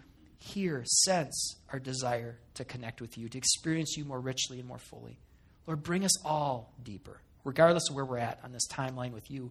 hear, 0.46 0.82
sense 0.86 1.56
our 1.72 1.78
desire 1.78 2.38
to 2.54 2.64
connect 2.64 3.00
with 3.00 3.18
you, 3.18 3.28
to 3.28 3.38
experience 3.38 3.96
you 3.96 4.04
more 4.04 4.20
richly 4.20 4.58
and 4.58 4.68
more 4.68 4.78
fully. 4.78 5.18
Lord, 5.66 5.82
bring 5.82 6.04
us 6.04 6.24
all 6.24 6.72
deeper, 6.82 7.20
regardless 7.44 7.88
of 7.90 7.96
where 7.96 8.04
we're 8.04 8.18
at 8.18 8.38
on 8.44 8.52
this 8.52 8.66
timeline 8.68 9.12
with 9.12 9.30
you. 9.30 9.50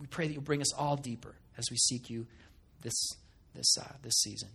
We 0.00 0.06
pray 0.06 0.26
that 0.26 0.32
you'll 0.32 0.42
bring 0.42 0.60
us 0.60 0.72
all 0.74 0.96
deeper 0.96 1.34
as 1.58 1.64
we 1.70 1.76
seek 1.76 2.10
you 2.10 2.26
this, 2.82 2.94
this, 3.54 3.76
uh, 3.78 3.92
this 4.02 4.14
season. 4.22 4.48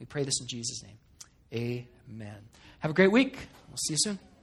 We 0.00 0.06
pray 0.06 0.24
this 0.24 0.40
in 0.40 0.46
Jesus' 0.46 0.82
name. 0.82 0.98
Amen. 2.10 2.36
Have 2.80 2.90
a 2.90 2.94
great 2.94 3.12
week. 3.12 3.36
We'll 3.68 3.78
see 3.78 3.94
you 3.94 3.98
soon. 3.98 4.35